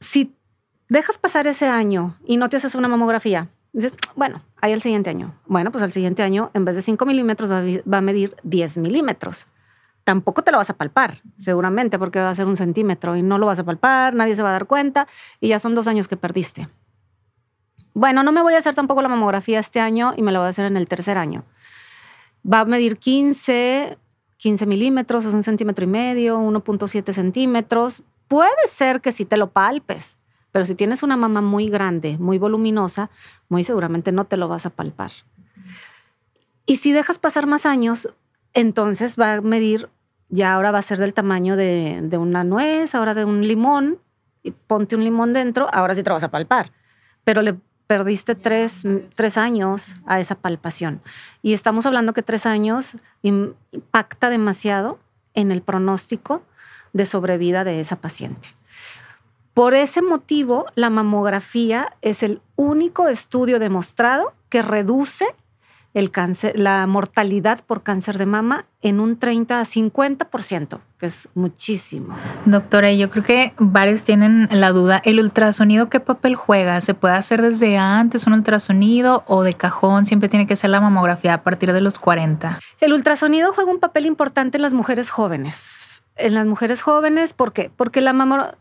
Si 0.00 0.34
dejas 0.88 1.18
pasar 1.18 1.46
ese 1.46 1.68
año 1.68 2.16
y 2.24 2.38
no 2.38 2.48
te 2.48 2.56
haces 2.56 2.74
una 2.74 2.88
mamografía, 2.88 3.48
dices, 3.82 3.96
bueno, 4.16 4.42
hay 4.60 4.72
el 4.72 4.82
siguiente 4.82 5.10
año. 5.10 5.34
Bueno, 5.46 5.70
pues 5.70 5.84
el 5.84 5.92
siguiente 5.92 6.22
año, 6.22 6.50
en 6.54 6.64
vez 6.64 6.76
de 6.76 6.82
5 6.82 7.04
milímetros, 7.06 7.50
va 7.50 7.98
a 7.98 8.00
medir 8.00 8.36
10 8.42 8.78
milímetros. 8.78 9.46
Tampoco 10.04 10.42
te 10.42 10.52
lo 10.52 10.58
vas 10.58 10.70
a 10.70 10.74
palpar, 10.74 11.22
seguramente, 11.36 11.98
porque 11.98 12.18
va 12.18 12.30
a 12.30 12.34
ser 12.34 12.46
un 12.46 12.56
centímetro 12.56 13.16
y 13.16 13.22
no 13.22 13.38
lo 13.38 13.46
vas 13.46 13.58
a 13.58 13.64
palpar, 13.64 14.14
nadie 14.14 14.34
se 14.36 14.42
va 14.42 14.50
a 14.50 14.52
dar 14.52 14.66
cuenta 14.66 15.06
y 15.40 15.48
ya 15.48 15.58
son 15.58 15.74
dos 15.74 15.86
años 15.86 16.08
que 16.08 16.16
perdiste. 16.16 16.68
Bueno, 17.94 18.22
no 18.22 18.32
me 18.32 18.42
voy 18.42 18.54
a 18.54 18.58
hacer 18.58 18.74
tampoco 18.74 19.02
la 19.02 19.08
mamografía 19.08 19.58
este 19.58 19.80
año 19.80 20.14
y 20.16 20.22
me 20.22 20.32
la 20.32 20.38
voy 20.38 20.46
a 20.46 20.50
hacer 20.50 20.66
en 20.66 20.76
el 20.76 20.88
tercer 20.88 21.18
año. 21.18 21.44
Va 22.50 22.60
a 22.60 22.64
medir 22.64 22.96
15, 22.96 23.98
15 24.36 24.66
milímetros, 24.66 25.24
es 25.24 25.34
un 25.34 25.42
centímetro 25.42 25.84
y 25.84 25.88
medio, 25.88 26.38
1.7 26.40 27.12
centímetros. 27.12 28.02
Puede 28.28 28.68
ser 28.68 29.00
que 29.00 29.12
si 29.12 29.24
te 29.24 29.36
lo 29.36 29.50
palpes, 29.50 30.17
pero 30.52 30.64
si 30.64 30.74
tienes 30.74 31.02
una 31.02 31.16
mama 31.16 31.40
muy 31.40 31.68
grande, 31.68 32.16
muy 32.18 32.38
voluminosa, 32.38 33.10
muy 33.48 33.64
seguramente 33.64 34.12
no 34.12 34.24
te 34.24 34.36
lo 34.36 34.48
vas 34.48 34.66
a 34.66 34.70
palpar. 34.70 35.12
Y 36.66 36.76
si 36.76 36.92
dejas 36.92 37.18
pasar 37.18 37.46
más 37.46 37.66
años, 37.66 38.08
entonces 38.54 39.16
va 39.18 39.34
a 39.34 39.40
medir, 39.40 39.88
ya 40.28 40.54
ahora 40.54 40.70
va 40.70 40.78
a 40.78 40.82
ser 40.82 40.98
del 40.98 41.14
tamaño 41.14 41.56
de, 41.56 42.00
de 42.02 42.18
una 42.18 42.44
nuez, 42.44 42.94
ahora 42.94 43.14
de 43.14 43.24
un 43.24 43.46
limón, 43.46 43.98
y 44.42 44.50
ponte 44.50 44.96
un 44.96 45.04
limón 45.04 45.32
dentro, 45.32 45.66
ahora 45.72 45.94
sí 45.94 46.02
te 46.02 46.10
lo 46.10 46.14
vas 46.14 46.24
a 46.24 46.30
palpar. 46.30 46.72
Pero 47.24 47.42
le 47.42 47.56
perdiste 47.88 48.34
tres, 48.34 48.86
tres, 49.16 49.38
años 49.38 49.96
a 50.06 50.20
esa 50.20 50.34
palpación. 50.34 51.00
Y 51.42 51.54
estamos 51.54 51.86
hablando 51.86 52.12
que 52.12 52.22
tres 52.22 52.44
años 52.44 52.96
impacta 53.22 54.28
demasiado 54.28 54.98
en 55.34 55.50
el 55.50 55.62
pronóstico 55.62 56.42
de 56.92 57.06
sobrevida 57.06 57.64
de 57.64 57.80
esa 57.80 57.96
paciente. 57.96 58.57
Por 59.58 59.74
ese 59.74 60.02
motivo, 60.02 60.66
la 60.76 60.88
mamografía 60.88 61.88
es 62.00 62.22
el 62.22 62.40
único 62.54 63.08
estudio 63.08 63.58
demostrado 63.58 64.32
que 64.50 64.62
reduce 64.62 65.26
el 65.94 66.12
cáncer, 66.12 66.56
la 66.56 66.86
mortalidad 66.86 67.64
por 67.66 67.82
cáncer 67.82 68.18
de 68.18 68.26
mama 68.26 68.66
en 68.82 69.00
un 69.00 69.18
30 69.18 69.58
a 69.58 69.64
50%, 69.64 70.78
que 71.00 71.06
es 71.06 71.28
muchísimo. 71.34 72.16
Doctora, 72.44 72.92
yo 72.92 73.10
creo 73.10 73.24
que 73.24 73.52
varios 73.58 74.04
tienen 74.04 74.46
la 74.52 74.70
duda, 74.70 75.02
¿el 75.04 75.18
ultrasonido 75.18 75.90
qué 75.90 75.98
papel 75.98 76.36
juega? 76.36 76.80
¿Se 76.80 76.94
puede 76.94 77.14
hacer 77.16 77.42
desde 77.42 77.78
antes 77.78 78.28
un 78.28 78.34
ultrasonido 78.34 79.24
o 79.26 79.42
de 79.42 79.54
cajón 79.54 80.06
siempre 80.06 80.28
tiene 80.28 80.46
que 80.46 80.54
ser 80.54 80.70
la 80.70 80.80
mamografía 80.80 81.34
a 81.34 81.42
partir 81.42 81.72
de 81.72 81.80
los 81.80 81.98
40? 81.98 82.60
El 82.78 82.92
ultrasonido 82.92 83.52
juega 83.52 83.72
un 83.72 83.80
papel 83.80 84.06
importante 84.06 84.56
en 84.56 84.62
las 84.62 84.72
mujeres 84.72 85.10
jóvenes. 85.10 86.00
En 86.14 86.34
las 86.34 86.46
mujeres 86.46 86.82
jóvenes, 86.82 87.32
¿por 87.32 87.52
qué? 87.52 87.70
Porque 87.76 88.00
la 88.00 88.12
mamografía 88.12 88.56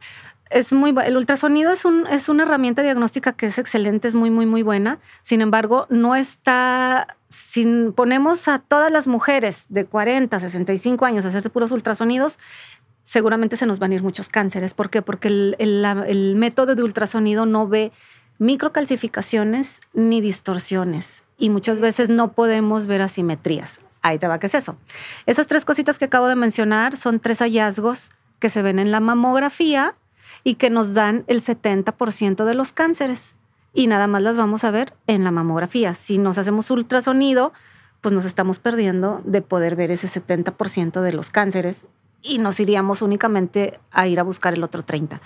es 0.49 0.73
muy 0.73 0.93
el 1.05 1.17
ultrasonido 1.17 1.71
es 1.71 1.85
un 1.85 2.07
es 2.07 2.29
una 2.29 2.43
herramienta 2.43 2.81
diagnóstica 2.81 3.33
que 3.33 3.47
es 3.47 3.57
excelente, 3.57 4.07
es 4.07 4.15
muy 4.15 4.29
muy 4.29 4.45
muy 4.45 4.63
buena. 4.63 4.99
Sin 5.21 5.41
embargo, 5.41 5.87
no 5.89 6.15
está 6.15 7.17
si 7.29 7.65
ponemos 7.95 8.47
a 8.47 8.59
todas 8.59 8.91
las 8.91 9.07
mujeres 9.07 9.65
de 9.69 9.85
40, 9.85 10.39
65 10.39 11.05
años 11.05 11.25
a 11.25 11.29
hacerse 11.29 11.49
puros 11.49 11.71
ultrasonidos, 11.71 12.39
seguramente 13.03 13.57
se 13.57 13.65
nos 13.65 13.79
van 13.79 13.91
a 13.91 13.95
ir 13.95 14.03
muchos 14.03 14.29
cánceres. 14.29 14.73
¿Por 14.73 14.89
qué? 14.89 15.01
Porque 15.01 15.27
el, 15.27 15.55
el 15.59 16.35
método 16.35 16.75
de 16.75 16.83
ultrasonido 16.83 17.45
no 17.45 17.67
ve 17.67 17.91
microcalcificaciones 18.39 19.81
ni 19.93 20.21
distorsiones 20.21 21.23
y 21.37 21.49
muchas 21.49 21.79
veces 21.79 22.09
no 22.09 22.31
podemos 22.31 22.85
ver 22.85 23.01
asimetrías. 23.01 23.79
Ahí 24.01 24.19
te 24.19 24.27
va, 24.27 24.39
¿qué 24.39 24.47
es 24.47 24.55
eso? 24.55 24.77
Esas 25.25 25.47
tres 25.47 25.65
cositas 25.65 25.97
que 25.97 26.05
acabo 26.05 26.27
de 26.27 26.35
mencionar 26.35 26.95
son 26.97 27.19
tres 27.19 27.39
hallazgos 27.39 28.11
que 28.39 28.49
se 28.49 28.61
ven 28.61 28.79
en 28.79 28.91
la 28.91 28.99
mamografía 28.99 29.95
y 30.47 30.55
que 30.55 30.69
nos 30.69 30.93
dan 30.93 31.25
el 31.27 31.41
70% 31.41 32.45
de 32.45 32.53
los 32.53 32.71
cánceres. 32.71 33.35
Y 33.73 33.87
nada 33.87 34.07
más 34.07 34.23
las 34.23 34.37
vamos 34.37 34.63
a 34.63 34.71
ver 34.71 34.93
en 35.05 35.25
la 35.25 35.31
mamografía. 35.31 35.93
Si 35.93 36.19
nos 36.19 36.37
hacemos 36.37 36.71
ultrasonido, 36.71 37.51
pues 37.99 38.15
nos 38.15 38.23
estamos 38.23 38.57
perdiendo 38.57 39.21
de 39.25 39.41
poder 39.41 39.75
ver 39.75 39.91
ese 39.91 40.07
70% 40.07 41.01
de 41.01 41.11
los 41.11 41.31
cánceres 41.31 41.83
y 42.27 42.37
nos 42.37 42.59
iríamos 42.59 43.01
únicamente 43.01 43.79
a 43.91 44.07
ir 44.07 44.19
a 44.19 44.23
buscar 44.23 44.53
el 44.53 44.63
otro 44.63 44.83
30. 44.83 45.21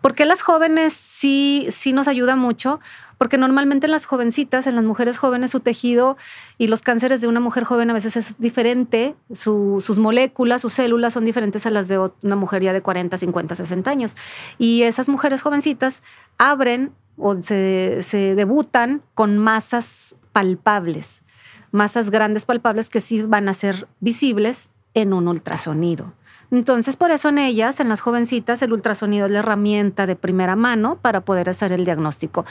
Porque 0.00 0.24
las 0.24 0.42
jóvenes 0.42 0.92
sí, 0.92 1.66
sí 1.70 1.92
nos 1.92 2.08
ayuda 2.08 2.36
mucho? 2.36 2.80
Porque 3.18 3.38
normalmente 3.38 3.86
en 3.86 3.92
las 3.92 4.06
jovencitas, 4.06 4.66
en 4.66 4.76
las 4.76 4.84
mujeres 4.84 5.18
jóvenes, 5.18 5.50
su 5.50 5.60
tejido 5.60 6.16
y 6.58 6.68
los 6.68 6.82
cánceres 6.82 7.20
de 7.20 7.28
una 7.28 7.40
mujer 7.40 7.64
joven 7.64 7.90
a 7.90 7.94
veces 7.94 8.16
es 8.16 8.38
diferente, 8.38 9.14
sus 9.32 9.98
moléculas, 9.98 10.62
sus 10.62 10.74
células 10.74 11.14
son 11.14 11.24
diferentes 11.24 11.64
a 11.66 11.70
las 11.70 11.88
de 11.88 11.98
una 12.22 12.36
mujer 12.36 12.62
ya 12.62 12.72
de 12.72 12.82
40, 12.82 13.16
50, 13.16 13.54
60 13.54 13.90
años. 13.90 14.16
Y 14.58 14.82
esas 14.82 15.08
mujeres 15.08 15.42
jovencitas 15.42 16.02
abren 16.36 16.92
o 17.16 17.40
se, 17.42 18.02
se 18.02 18.34
debutan 18.34 19.02
con 19.14 19.38
masas 19.38 20.16
palpables, 20.32 21.22
masas 21.70 22.10
grandes 22.10 22.44
palpables 22.44 22.90
que 22.90 23.00
sí 23.00 23.22
van 23.22 23.48
a 23.48 23.54
ser 23.54 23.88
visibles 24.00 24.68
en 24.92 25.14
un 25.14 25.28
ultrasonido. 25.28 26.12
Entonces, 26.50 26.96
por 26.96 27.10
eso 27.10 27.28
en 27.28 27.38
ellas, 27.38 27.80
en 27.80 27.88
las 27.88 28.00
jovencitas, 28.00 28.62
el 28.62 28.72
ultrasonido 28.72 29.26
es 29.26 29.32
la 29.32 29.40
herramienta 29.40 30.06
de 30.06 30.16
primera 30.16 30.56
mano 30.56 30.96
para 31.00 31.22
poder 31.22 31.48
hacer 31.48 31.72
el 31.72 31.84
diagnóstico. 31.84 32.44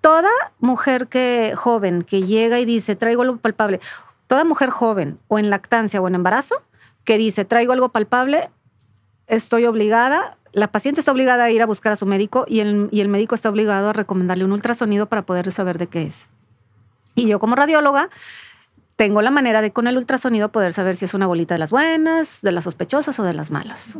Toda 0.00 0.30
mujer 0.58 1.08
que 1.08 1.54
joven 1.56 2.02
que 2.02 2.22
llega 2.22 2.58
y 2.60 2.64
dice, 2.64 2.96
traigo 2.96 3.22
algo 3.22 3.36
palpable, 3.36 3.80
toda 4.26 4.44
mujer 4.44 4.70
joven 4.70 5.18
o 5.28 5.38
en 5.38 5.50
lactancia 5.50 6.00
o 6.00 6.08
en 6.08 6.14
embarazo 6.14 6.62
que 7.04 7.18
dice, 7.18 7.44
traigo 7.44 7.72
algo 7.72 7.90
palpable, 7.90 8.50
estoy 9.28 9.64
obligada, 9.64 10.36
la 10.52 10.72
paciente 10.72 11.00
está 11.00 11.12
obligada 11.12 11.44
a 11.44 11.50
ir 11.50 11.62
a 11.62 11.66
buscar 11.66 11.92
a 11.92 11.96
su 11.96 12.06
médico 12.06 12.44
y 12.48 12.60
el, 12.60 12.88
y 12.90 13.00
el 13.00 13.08
médico 13.08 13.34
está 13.34 13.48
obligado 13.48 13.90
a 13.90 13.92
recomendarle 13.92 14.44
un 14.44 14.52
ultrasonido 14.52 15.06
para 15.06 15.22
poder 15.22 15.52
saber 15.52 15.78
de 15.78 15.86
qué 15.86 16.02
es. 16.04 16.28
Y 17.14 17.28
yo 17.28 17.38
como 17.38 17.54
radióloga 17.54 18.10
tengo 18.96 19.20
la 19.20 19.30
manera 19.30 19.60
de 19.60 19.72
con 19.72 19.86
el 19.86 19.98
ultrasonido 19.98 20.50
poder 20.50 20.72
saber 20.72 20.96
si 20.96 21.04
es 21.04 21.12
una 21.12 21.26
bolita 21.26 21.54
de 21.54 21.58
las 21.58 21.70
buenas, 21.70 22.40
de 22.40 22.50
las 22.50 22.64
sospechosas 22.64 23.18
o 23.20 23.22
de 23.22 23.34
las 23.34 23.50
malas. 23.50 23.96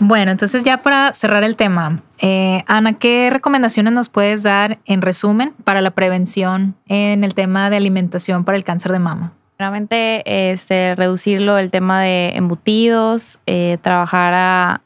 Bueno, 0.00 0.30
entonces 0.30 0.64
ya 0.64 0.78
para 0.78 1.14
cerrar 1.14 1.44
el 1.44 1.56
tema, 1.56 2.02
eh, 2.18 2.62
Ana, 2.66 2.98
¿qué 2.98 3.30
recomendaciones 3.30 3.94
nos 3.94 4.10
puedes 4.10 4.42
dar 4.42 4.78
en 4.84 5.00
resumen 5.00 5.54
para 5.64 5.80
la 5.80 5.92
prevención 5.92 6.76
en 6.86 7.24
el 7.24 7.34
tema 7.34 7.70
de 7.70 7.78
alimentación 7.78 8.44
para 8.44 8.58
el 8.58 8.64
cáncer 8.64 8.92
de 8.92 8.98
mama? 8.98 9.32
Realmente 9.58 10.52
este, 10.52 10.94
reducirlo, 10.94 11.56
el 11.56 11.70
tema 11.70 12.02
de 12.02 12.32
embutidos, 12.34 13.38
eh, 13.46 13.78
trabajar 13.80 14.34
a 14.34 14.80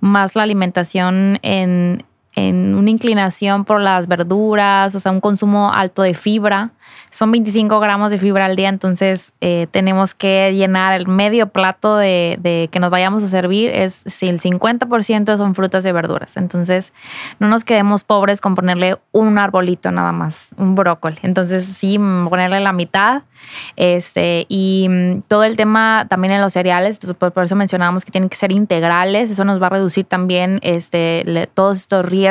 más 0.00 0.34
la 0.34 0.42
alimentación 0.42 1.38
en, 1.42 2.04
en 2.36 2.74
una 2.74 2.90
inclinación 2.90 3.64
por 3.64 3.80
las 3.80 4.06
verduras, 4.06 4.94
o 4.94 5.00
sea, 5.00 5.10
un 5.10 5.20
consumo 5.20 5.72
alto 5.72 6.02
de 6.02 6.14
fibra 6.14 6.70
son 7.10 7.32
25 7.32 7.80
gramos 7.80 8.10
de 8.10 8.18
fibra 8.18 8.46
al 8.46 8.56
día, 8.56 8.68
entonces 8.68 9.32
eh, 9.40 9.68
tenemos 9.70 10.14
que 10.14 10.52
llenar 10.54 10.92
el 10.92 11.06
medio 11.08 11.48
plato 11.48 11.96
de, 11.96 12.68
que 12.70 12.80
nos 12.80 12.90
vayamos 12.90 13.22
a 13.24 13.28
servir, 13.28 13.70
es 13.70 14.02
si 14.06 14.28
el 14.28 14.40
50% 14.40 15.36
son 15.36 15.54
frutas 15.54 15.86
y 15.86 15.92
verduras. 15.92 16.36
Entonces 16.36 16.92
no 17.38 17.48
nos 17.48 17.64
quedemos 17.64 18.04
pobres 18.04 18.40
con 18.40 18.54
ponerle 18.54 18.96
un 19.12 19.38
arbolito 19.38 19.90
nada 19.90 20.12
más, 20.12 20.50
un 20.58 20.74
brócoli. 20.74 21.16
Entonces 21.22 21.64
sí, 21.64 21.98
ponerle 21.98 22.60
la 22.60 22.72
mitad. 22.72 23.22
Este, 23.76 24.44
y 24.48 24.88
mm, 24.88 25.20
todo 25.28 25.44
el 25.44 25.56
tema 25.56 26.06
también 26.08 26.34
en 26.34 26.40
los 26.40 26.52
cereales, 26.52 26.98
por, 27.18 27.44
eso 27.44 27.54
mencionábamos 27.54 28.04
que 28.04 28.10
tienen 28.10 28.28
que 28.28 28.36
ser 28.36 28.50
integrales, 28.50 29.30
eso 29.30 29.44
nos 29.44 29.62
va 29.62 29.66
a 29.66 29.70
reducir 29.70 30.04
también 30.04 30.58
este, 30.62 31.48
todos 31.54 31.78
estos 31.78 32.04
riesgos 32.04 32.25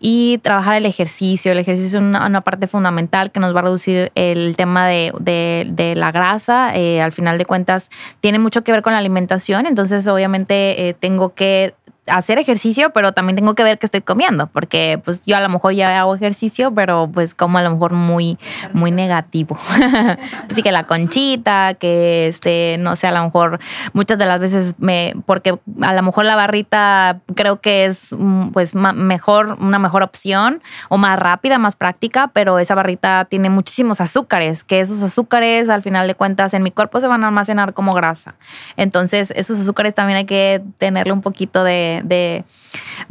y 0.00 0.38
trabajar 0.38 0.76
el 0.76 0.86
ejercicio. 0.86 1.52
El 1.52 1.58
ejercicio 1.58 1.98
es 1.98 2.04
una, 2.04 2.40
parte 2.40 2.66
fundamental 2.66 3.30
que 3.30 3.40
nos 3.40 3.54
va 3.54 3.60
a 3.60 3.62
reducir 3.64 4.12
el 4.14 4.56
tema 4.56 4.88
de, 4.88 5.94
la 5.96 6.12
grasa. 6.12 6.76
Eh, 6.76 7.00
al 7.00 7.12
final 7.12 7.38
de 7.38 7.46
cuentas, 7.46 7.90
tiene 8.20 8.38
mucho 8.38 8.64
que 8.64 8.72
ver 8.72 8.82
con 8.82 8.92
la 8.92 8.98
alimentación. 8.98 9.66
Entonces, 9.66 10.06
obviamente, 10.08 10.88
eh, 10.88 10.94
tengo 10.94 11.34
que 11.34 11.74
hacer 12.06 12.38
ejercicio, 12.38 12.90
pero 12.90 13.12
también 13.12 13.36
tengo 13.36 13.54
que 13.54 13.62
ver 13.62 13.78
qué 13.78 13.86
estoy 13.86 14.02
comiendo, 14.02 14.46
porque 14.48 15.00
pues 15.04 15.24
yo 15.24 15.36
a 15.36 15.40
lo 15.40 15.48
mejor 15.48 15.72
ya 15.72 15.98
hago 16.00 16.14
ejercicio, 16.14 16.72
pero 16.74 17.10
pues 17.12 17.34
como 17.34 17.58
a 17.58 17.62
lo 17.62 17.70
mejor 17.70 17.92
muy, 17.92 18.38
muy 18.72 18.90
negativo. 18.90 19.58
Así 20.50 20.62
que 20.62 20.72
la 20.72 20.84
conchita, 20.84 21.74
que 21.74 22.28
este, 22.28 22.76
no 22.78 22.96
sé, 22.96 23.06
a 23.06 23.12
lo 23.12 23.24
mejor 23.24 23.58
muchas 23.92 24.18
de 24.18 24.26
las 24.26 24.38
veces 24.40 24.74
me, 24.78 25.14
porque 25.26 25.58
a 25.80 25.94
lo 25.94 26.02
mejor 26.02 26.24
la 26.24 26.36
barrita 26.36 27.20
creo 27.34 27.60
que 27.60 27.86
es 27.86 28.14
mm, 28.16 28.50
pues 28.50 28.74
mejor, 28.74 29.56
una 29.60 29.78
mejor 29.78 30.02
opción 30.02 30.62
o 30.88 30.98
más 30.98 31.18
rápida, 31.18 31.58
más 31.58 31.76
práctica, 31.76 32.30
pero 32.32 32.58
esa 32.58 32.74
barrita 32.74 33.24
tiene 33.26 33.48
muchísimos 33.48 34.00
azúcares, 34.00 34.64
que 34.64 34.80
esos 34.80 35.02
azúcares 35.02 35.70
al 35.70 35.82
final 35.82 36.06
de 36.06 36.14
cuentas 36.14 36.54
en 36.54 36.62
mi 36.62 36.70
cuerpo 36.70 37.00
se 37.00 37.06
van 37.06 37.24
a 37.24 37.28
almacenar 37.28 37.72
como 37.72 37.92
grasa. 37.92 38.34
Entonces 38.76 39.32
esos 39.36 39.58
azúcares 39.58 39.94
también 39.94 40.18
hay 40.18 40.26
que 40.26 40.62
tenerle 40.78 41.12
un 41.12 41.22
poquito 41.22 41.64
de 41.64 41.93
de, 42.02 42.44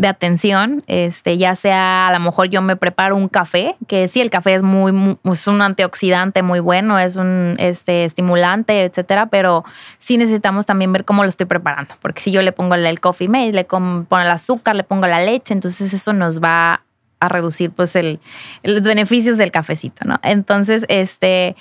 atención, 0.05 0.83
este, 0.87 1.37
ya 1.37 1.55
sea 1.55 2.07
a 2.07 2.13
lo 2.13 2.19
mejor 2.19 2.49
yo 2.49 2.61
me 2.61 2.75
preparo 2.75 3.15
un 3.15 3.29
café, 3.29 3.75
que 3.87 4.07
sí, 4.07 4.21
el 4.21 4.29
café 4.29 4.55
es 4.55 4.63
muy, 4.63 5.17
es 5.23 5.47
un 5.47 5.61
antioxidante 5.61 6.41
muy 6.41 6.59
bueno, 6.59 6.99
es 6.99 7.15
un 7.15 7.55
este, 7.59 8.05
estimulante, 8.05 8.83
etcétera, 8.83 9.27
pero 9.27 9.63
sí 9.97 10.17
necesitamos 10.17 10.65
también 10.65 10.91
ver 10.91 11.05
cómo 11.05 11.23
lo 11.23 11.29
estoy 11.29 11.45
preparando, 11.45 11.95
porque 12.01 12.21
si 12.21 12.31
yo 12.31 12.41
le 12.41 12.51
pongo 12.51 12.75
el, 12.75 12.99
coffee 12.99 13.29
made, 13.29 13.53
le 13.53 13.63
pongo 13.63 14.05
el 14.11 14.29
azúcar, 14.29 14.75
le 14.75 14.83
pongo 14.83 15.07
la 15.07 15.23
leche, 15.23 15.53
entonces 15.53 15.93
eso 15.93 16.13
nos 16.13 16.41
va 16.41 16.81
a 17.23 17.29
reducir 17.29 17.71
pues 17.71 17.95
el, 17.95 18.19
los 18.63 18.83
beneficios 18.83 19.37
del 19.37 19.51
cafecito, 19.51 20.05
¿no? 20.05 20.19
Entonces, 20.23 20.85
este, 20.89 21.55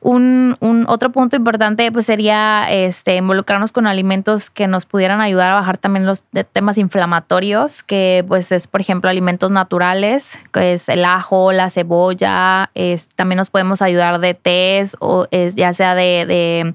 un, 0.00 0.56
otro 0.86 1.10
punto 1.10 1.36
importante 1.36 1.90
pues 1.92 2.06
sería 2.06 2.66
este, 2.70 3.16
involucrarnos 3.16 3.72
con 3.72 3.86
alimentos 3.86 4.50
que 4.50 4.66
nos 4.66 4.86
pudieran 4.86 5.20
ayudar 5.20 5.50
a 5.50 5.54
bajar 5.54 5.78
también 5.78 6.06
los 6.06 6.22
temas 6.52 6.78
inflamatorios, 6.78 7.82
que 7.82 8.24
pues 8.26 8.52
es 8.52 8.66
por 8.66 8.80
ejemplo 8.80 9.10
alimentos 9.10 9.50
naturales, 9.50 10.38
que 10.52 10.74
es 10.74 10.88
el 10.88 11.04
ajo, 11.04 11.52
la 11.52 11.70
cebolla, 11.70 12.70
también 13.16 13.36
nos 13.38 13.50
podemos 13.50 13.82
ayudar 13.82 14.20
de 14.20 14.34
tés, 14.34 14.96
o 15.00 15.26
ya 15.30 15.72
sea 15.72 15.94
de, 15.94 16.74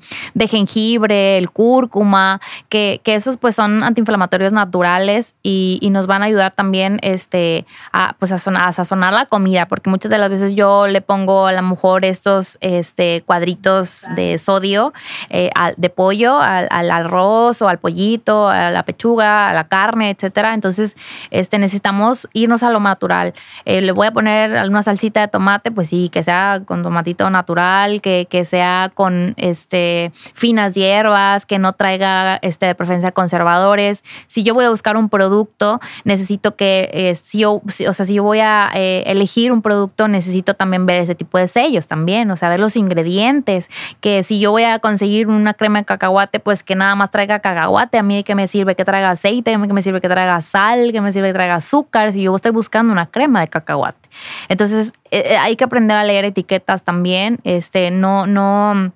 jengibre, 0.49 1.37
el 1.37 1.49
cúrcuma, 1.49 2.41
que, 2.69 3.01
esos 3.05 3.37
pues 3.37 3.55
son 3.55 3.83
antiinflamatorios 3.83 4.53
naturales 4.53 5.35
y, 5.43 5.79
nos 5.93 6.07
van 6.07 6.23
a 6.23 6.25
ayudar 6.25 6.53
también 6.55 6.97
este, 7.03 7.67
a, 7.91 8.15
pues 8.17 8.31
a 8.31 8.71
sazonar 8.71 9.13
la 9.13 9.27
comida, 9.27 9.67
porque 9.67 9.91
muchas 9.91 10.09
de 10.09 10.17
las 10.17 10.27
veces 10.31 10.55
yo 10.55 10.87
le 10.87 11.01
pongo 11.01 11.45
a 11.45 11.51
lo 11.51 11.61
mejor 11.61 12.03
estos 12.03 12.57
este, 12.61 13.12
cuadritos 13.21 14.07
de 14.15 14.39
sodio 14.39 14.93
eh, 15.29 15.49
de 15.77 15.89
pollo 15.89 16.39
al, 16.39 16.91
arroz 16.91 17.61
o 17.61 17.69
al 17.69 17.79
pollito, 17.79 18.49
a 18.49 18.71
la 18.71 18.83
pechuga, 18.83 19.49
a 19.49 19.53
la 19.53 19.67
carne, 19.67 20.09
etcétera. 20.09 20.53
Entonces, 20.53 20.95
este, 21.31 21.59
necesitamos 21.59 22.27
irnos 22.33 22.63
a 22.63 22.71
lo 22.71 22.79
natural. 22.79 23.33
Eh, 23.65 23.81
le 23.81 23.91
voy 23.91 24.07
a 24.07 24.11
poner 24.11 24.55
alguna 24.55 24.83
salsita 24.83 25.21
de 25.21 25.27
tomate, 25.27 25.71
pues 25.71 25.89
sí, 25.89 26.09
que 26.09 26.23
sea 26.23 26.61
con 26.65 26.83
tomatito 26.83 27.29
natural, 27.29 28.01
que, 28.01 28.27
que 28.29 28.45
sea 28.45 28.91
con 28.93 29.33
este, 29.37 30.11
finas 30.33 30.73
hierbas, 30.73 31.45
que 31.45 31.59
no 31.59 31.73
traiga 31.73 32.37
este, 32.41 32.65
de 32.67 32.75
preferencia 32.75 33.11
conservadores. 33.11 34.03
Si 34.27 34.43
yo 34.43 34.53
voy 34.53 34.65
a 34.65 34.69
buscar 34.69 34.97
un 34.97 35.09
producto, 35.09 35.79
necesito 36.03 36.55
que, 36.55 36.89
eh, 36.93 37.15
si 37.15 37.39
yo, 37.39 37.61
o 37.63 37.93
sea, 37.93 38.05
si 38.05 38.15
yo 38.15 38.23
voy 38.23 38.39
a 38.39 38.71
elegir 38.73 39.51
un 39.51 39.61
producto, 39.61 40.07
necesito 40.07 40.53
también 40.53 40.85
ver 40.85 40.97
ese 40.97 41.15
tipo 41.15 41.37
de 41.37 41.47
sellos 41.47 41.87
también, 41.87 42.29
o 42.31 42.37
sea, 42.37 42.49
ver 42.49 42.59
los 42.59 42.75
ingredientes 42.75 43.02
ingredientes, 43.03 43.69
que 43.99 44.23
si 44.23 44.39
yo 44.39 44.51
voy 44.51 44.63
a 44.63 44.79
conseguir 44.79 45.27
una 45.27 45.53
crema 45.53 45.79
de 45.79 45.85
cacahuate, 45.85 46.39
pues 46.39 46.63
que 46.63 46.75
nada 46.75 46.95
más 46.95 47.11
traiga 47.11 47.39
cacahuate, 47.39 47.97
a 47.97 48.03
mí 48.03 48.23
que 48.23 48.35
me 48.35 48.47
sirve 48.47 48.75
que 48.75 48.85
traiga 48.85 49.11
aceite, 49.11 49.53
a 49.53 49.57
mí 49.57 49.67
que 49.67 49.73
me 49.73 49.81
sirve 49.81 50.01
que 50.01 50.09
traiga 50.09 50.41
sal, 50.41 50.91
que 50.91 51.01
me 51.01 51.11
sirve 51.11 51.29
que 51.29 51.33
traiga 51.33 51.55
azúcar, 51.55 52.13
si 52.13 52.23
yo 52.23 52.35
estoy 52.35 52.51
buscando 52.51 52.91
una 52.91 53.07
crema 53.07 53.41
de 53.41 53.47
cacahuate. 53.47 54.09
Entonces, 54.49 54.93
eh, 55.11 55.23
eh, 55.25 55.37
hay 55.37 55.55
que 55.55 55.63
aprender 55.63 55.97
a 55.97 56.03
leer 56.03 56.25
etiquetas 56.25 56.83
también, 56.83 57.39
este, 57.43 57.91
no, 57.91 58.25
no, 58.25 58.93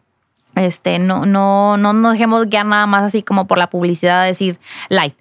este, 0.55 0.99
no, 0.99 1.25
no, 1.25 1.77
no 1.77 1.93
nos 1.93 2.13
dejemos 2.13 2.49
guiar 2.49 2.65
nada 2.65 2.87
más 2.87 3.03
así 3.03 3.23
como 3.23 3.47
por 3.47 3.57
la 3.57 3.69
publicidad, 3.69 4.25
decir 4.25 4.59
light 4.89 5.15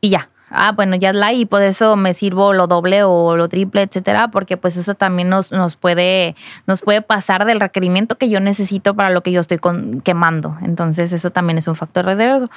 y 0.00 0.10
ya 0.10 0.28
ah, 0.50 0.72
bueno, 0.72 0.96
ya 0.96 1.10
es 1.10 1.16
light 1.16 1.40
y 1.40 1.46
por 1.46 1.62
eso 1.62 1.96
me 1.96 2.14
sirvo 2.14 2.52
lo 2.52 2.66
doble 2.66 3.02
o 3.02 3.36
lo 3.36 3.48
triple, 3.48 3.82
etcétera, 3.82 4.28
porque 4.28 4.56
pues 4.56 4.76
eso 4.76 4.94
también 4.94 5.28
nos, 5.28 5.52
nos, 5.52 5.76
puede, 5.76 6.34
nos 6.66 6.82
puede 6.82 7.02
pasar 7.02 7.44
del 7.44 7.60
requerimiento 7.60 8.16
que 8.16 8.28
yo 8.28 8.40
necesito 8.40 8.94
para 8.94 9.10
lo 9.10 9.22
que 9.22 9.32
yo 9.32 9.40
estoy 9.40 9.58
quemando. 10.04 10.56
Entonces, 10.62 11.12
eso 11.12 11.30
también 11.30 11.58
es 11.58 11.68
un 11.68 11.76
factor 11.76 12.06
de 12.06 12.14
riesgo. 12.14 12.50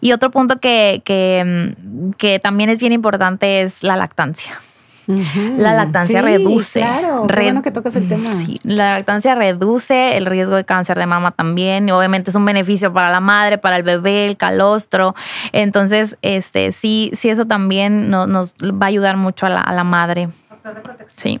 Y 0.00 0.12
otro 0.12 0.30
punto 0.30 0.56
que, 0.56 1.02
que, 1.04 1.74
que 2.16 2.38
también 2.38 2.70
es 2.70 2.78
bien 2.78 2.92
importante 2.92 3.62
es 3.62 3.82
la 3.82 3.96
lactancia. 3.96 4.60
La 5.08 5.72
lactancia 5.72 6.20
reduce. 6.20 6.80
Claro, 6.80 7.26
bueno 7.26 7.62
que 7.62 7.70
tocas 7.70 7.96
el 7.96 8.08
tema. 8.08 8.30
Sí, 8.34 8.60
la 8.62 8.92
lactancia 8.92 9.34
reduce 9.34 10.18
el 10.18 10.26
riesgo 10.26 10.54
de 10.54 10.64
cáncer 10.64 10.98
de 10.98 11.06
mama 11.06 11.30
también. 11.30 11.88
Y 11.88 11.92
obviamente 11.92 12.28
es 12.28 12.36
un 12.36 12.44
beneficio 12.44 12.92
para 12.92 13.10
la 13.10 13.20
madre, 13.20 13.56
para 13.56 13.76
el 13.76 13.84
bebé, 13.84 14.26
el 14.26 14.36
calostro. 14.36 15.14
Entonces, 15.52 16.18
este, 16.20 16.72
sí, 16.72 17.10
sí, 17.14 17.30
eso 17.30 17.46
también 17.46 18.10
nos, 18.10 18.28
nos 18.28 18.54
va 18.54 18.86
a 18.86 18.88
ayudar 18.88 19.16
mucho 19.16 19.46
a 19.46 19.48
la, 19.48 19.60
a 19.62 19.72
la 19.72 19.84
madre. 19.84 20.28
Factor 20.48 20.74
de 20.74 20.80
protección. 20.82 21.40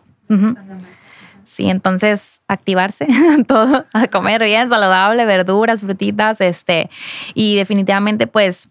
Sí, 1.44 1.68
entonces 1.68 2.40
activarse 2.46 3.06
todo, 3.46 3.84
a 3.92 4.06
comer 4.06 4.44
bien, 4.44 4.68
saludable, 4.68 5.24
verduras, 5.24 5.80
frutitas, 5.80 6.40
este, 6.40 6.88
y 7.34 7.56
definitivamente 7.56 8.26
pues 8.26 8.68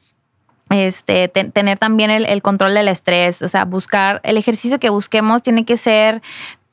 este, 0.69 1.27
tener 1.27 1.77
también 1.77 2.12
el, 2.12 2.41
control 2.41 2.73
del 2.73 2.88
estrés, 2.88 3.41
o 3.41 3.47
sea, 3.47 3.65
buscar 3.65 4.19
el 4.23 4.38
ejercicio 4.38 4.80
que 4.80 4.89
busquemos 4.89 5.41
tiene 5.41 5.65
que 5.65 5.77
ser 5.77 6.21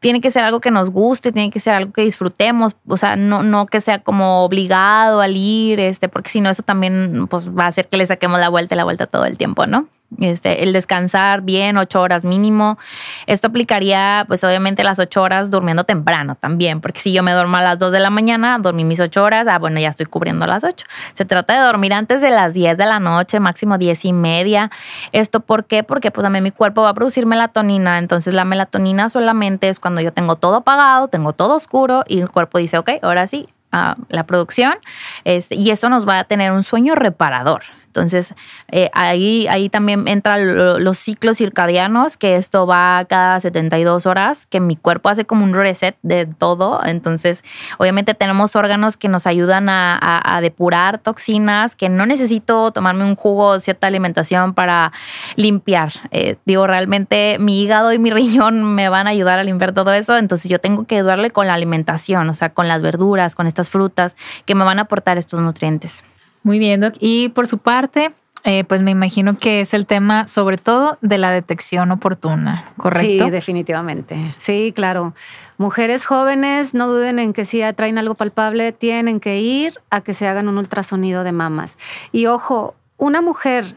tiene 0.00 0.20
que 0.20 0.30
ser 0.30 0.44
algo 0.44 0.60
que 0.60 0.70
nos 0.70 0.90
guste, 0.90 1.32
tiene 1.32 1.50
que 1.50 1.60
ser 1.60 1.72
algo 1.72 1.90
que 1.90 2.02
disfrutemos, 2.02 2.76
o 2.86 2.98
sea, 2.98 3.16
no, 3.16 3.42
no 3.42 3.64
que 3.64 3.80
sea 3.80 4.00
como 4.00 4.44
obligado 4.44 5.22
al 5.22 5.34
ir, 5.34 5.80
este, 5.80 6.10
porque 6.10 6.28
si 6.28 6.42
no, 6.42 6.50
eso 6.50 6.62
también 6.62 7.26
pues, 7.30 7.48
va 7.48 7.64
a 7.64 7.68
hacer 7.68 7.88
que 7.88 7.96
le 7.96 8.04
saquemos 8.04 8.38
la 8.38 8.50
vuelta 8.50 8.74
y 8.74 8.76
la 8.76 8.84
vuelta 8.84 9.06
todo 9.06 9.24
el 9.24 9.38
tiempo, 9.38 9.66
¿no? 9.66 9.88
Este, 10.20 10.62
el 10.62 10.72
descansar 10.72 11.42
bien, 11.42 11.76
ocho 11.76 12.00
horas 12.00 12.24
mínimo. 12.24 12.78
Esto 13.26 13.48
aplicaría, 13.48 14.24
pues 14.28 14.44
obviamente, 14.44 14.84
las 14.84 14.98
ocho 14.98 15.22
horas 15.22 15.50
durmiendo 15.50 15.84
temprano 15.84 16.36
también, 16.36 16.80
porque 16.80 17.00
si 17.00 17.12
yo 17.12 17.22
me 17.22 17.32
duermo 17.32 17.56
a 17.56 17.62
las 17.62 17.78
dos 17.78 17.92
de 17.92 18.00
la 18.00 18.10
mañana, 18.10 18.58
dormí 18.58 18.84
mis 18.84 19.00
ocho 19.00 19.24
horas, 19.24 19.46
ah, 19.48 19.58
bueno, 19.58 19.80
ya 19.80 19.88
estoy 19.88 20.06
cubriendo 20.06 20.46
las 20.46 20.64
ocho. 20.64 20.86
Se 21.14 21.24
trata 21.24 21.54
de 21.54 21.60
dormir 21.60 21.92
antes 21.92 22.20
de 22.20 22.30
las 22.30 22.54
diez 22.54 22.76
de 22.76 22.86
la 22.86 23.00
noche, 23.00 23.40
máximo 23.40 23.78
diez 23.78 24.04
y 24.04 24.12
media. 24.12 24.70
¿Esto 25.12 25.40
por 25.40 25.64
qué? 25.64 25.82
Porque 25.82 26.10
pues 26.10 26.22
también 26.22 26.44
mi 26.44 26.50
cuerpo 26.50 26.82
va 26.82 26.90
a 26.90 26.94
producir 26.94 27.26
melatonina, 27.26 27.98
entonces 27.98 28.34
la 28.34 28.44
melatonina 28.44 29.08
solamente 29.08 29.68
es 29.68 29.78
cuando 29.78 30.00
yo 30.00 30.12
tengo 30.12 30.36
todo 30.36 30.56
apagado, 30.56 31.08
tengo 31.08 31.32
todo 31.32 31.56
oscuro 31.56 32.04
y 32.06 32.20
el 32.20 32.30
cuerpo 32.30 32.58
dice, 32.58 32.78
ok, 32.78 32.90
ahora 33.02 33.26
sí, 33.26 33.48
ah, 33.72 33.96
la 34.08 34.24
producción, 34.24 34.74
este, 35.24 35.54
y 35.56 35.70
eso 35.70 35.88
nos 35.88 36.08
va 36.08 36.20
a 36.20 36.24
tener 36.24 36.52
un 36.52 36.62
sueño 36.62 36.94
reparador. 36.94 37.62
Entonces, 37.94 38.34
eh, 38.72 38.90
ahí, 38.92 39.46
ahí 39.46 39.68
también 39.68 40.08
entran 40.08 40.82
los 40.82 40.98
ciclos 40.98 41.38
circadianos, 41.38 42.16
que 42.16 42.34
esto 42.34 42.66
va 42.66 43.04
cada 43.08 43.38
72 43.38 44.06
horas, 44.06 44.46
que 44.46 44.58
mi 44.58 44.74
cuerpo 44.74 45.10
hace 45.10 45.24
como 45.24 45.44
un 45.44 45.54
reset 45.54 45.96
de 46.02 46.26
todo. 46.26 46.80
Entonces, 46.84 47.44
obviamente 47.78 48.14
tenemos 48.14 48.56
órganos 48.56 48.96
que 48.96 49.08
nos 49.08 49.28
ayudan 49.28 49.68
a, 49.68 50.40
depurar 50.42 50.98
toxinas, 50.98 51.76
que 51.76 51.88
no 51.88 52.04
necesito 52.04 52.72
tomarme 52.72 53.04
un 53.04 53.14
jugo, 53.14 53.60
cierta 53.60 53.86
alimentación 53.86 54.54
para 54.54 54.90
limpiar. 55.36 55.92
Eh, 56.10 56.34
digo, 56.44 56.66
realmente 56.66 57.36
mi 57.38 57.62
hígado 57.62 57.92
y 57.92 58.00
mi 58.00 58.10
riñón 58.18 58.74
me 58.74 58.88
van 58.88 59.06
a 59.06 59.10
ayudar 59.10 59.38
a 59.38 59.44
limpiar 59.44 59.72
todo 59.72 59.92
eso. 59.92 60.16
Entonces, 60.16 60.50
yo 60.50 60.58
tengo 60.58 60.84
que 60.84 60.96
ayudarle 60.96 61.30
con 61.30 61.46
la 61.46 61.54
alimentación, 61.54 62.28
o 62.28 62.34
sea, 62.34 62.52
con 62.52 62.66
las 62.66 62.82
verduras, 62.82 63.36
con 63.36 63.46
estas 63.46 63.70
frutas 63.70 64.16
que 64.46 64.56
me 64.56 64.64
van 64.64 64.80
a 64.80 64.82
aportar 64.82 65.16
estos 65.16 65.38
nutrientes. 65.38 66.02
Muy 66.44 66.60
bien, 66.60 66.80
Doc. 66.80 66.94
Y 67.00 67.30
por 67.30 67.48
su 67.48 67.58
parte, 67.58 68.12
eh, 68.44 68.64
pues 68.64 68.82
me 68.82 68.90
imagino 68.90 69.38
que 69.38 69.62
es 69.62 69.72
el 69.72 69.86
tema 69.86 70.26
sobre 70.26 70.58
todo 70.58 70.98
de 71.00 71.16
la 71.16 71.30
detección 71.30 71.90
oportuna, 71.90 72.66
¿correcto? 72.76 73.24
Sí, 73.24 73.30
definitivamente. 73.30 74.34
Sí, 74.36 74.72
claro. 74.76 75.14
Mujeres 75.56 76.04
jóvenes, 76.04 76.74
no 76.74 76.86
duden 76.88 77.18
en 77.18 77.32
que 77.32 77.46
si 77.46 77.62
traen 77.74 77.96
algo 77.96 78.14
palpable, 78.14 78.72
tienen 78.72 79.18
que 79.18 79.40
ir 79.40 79.80
a 79.88 80.02
que 80.02 80.12
se 80.12 80.28
hagan 80.28 80.48
un 80.48 80.58
ultrasonido 80.58 81.24
de 81.24 81.32
mamas. 81.32 81.78
Y 82.12 82.26
ojo, 82.26 82.74
una 82.98 83.22
mujer 83.22 83.76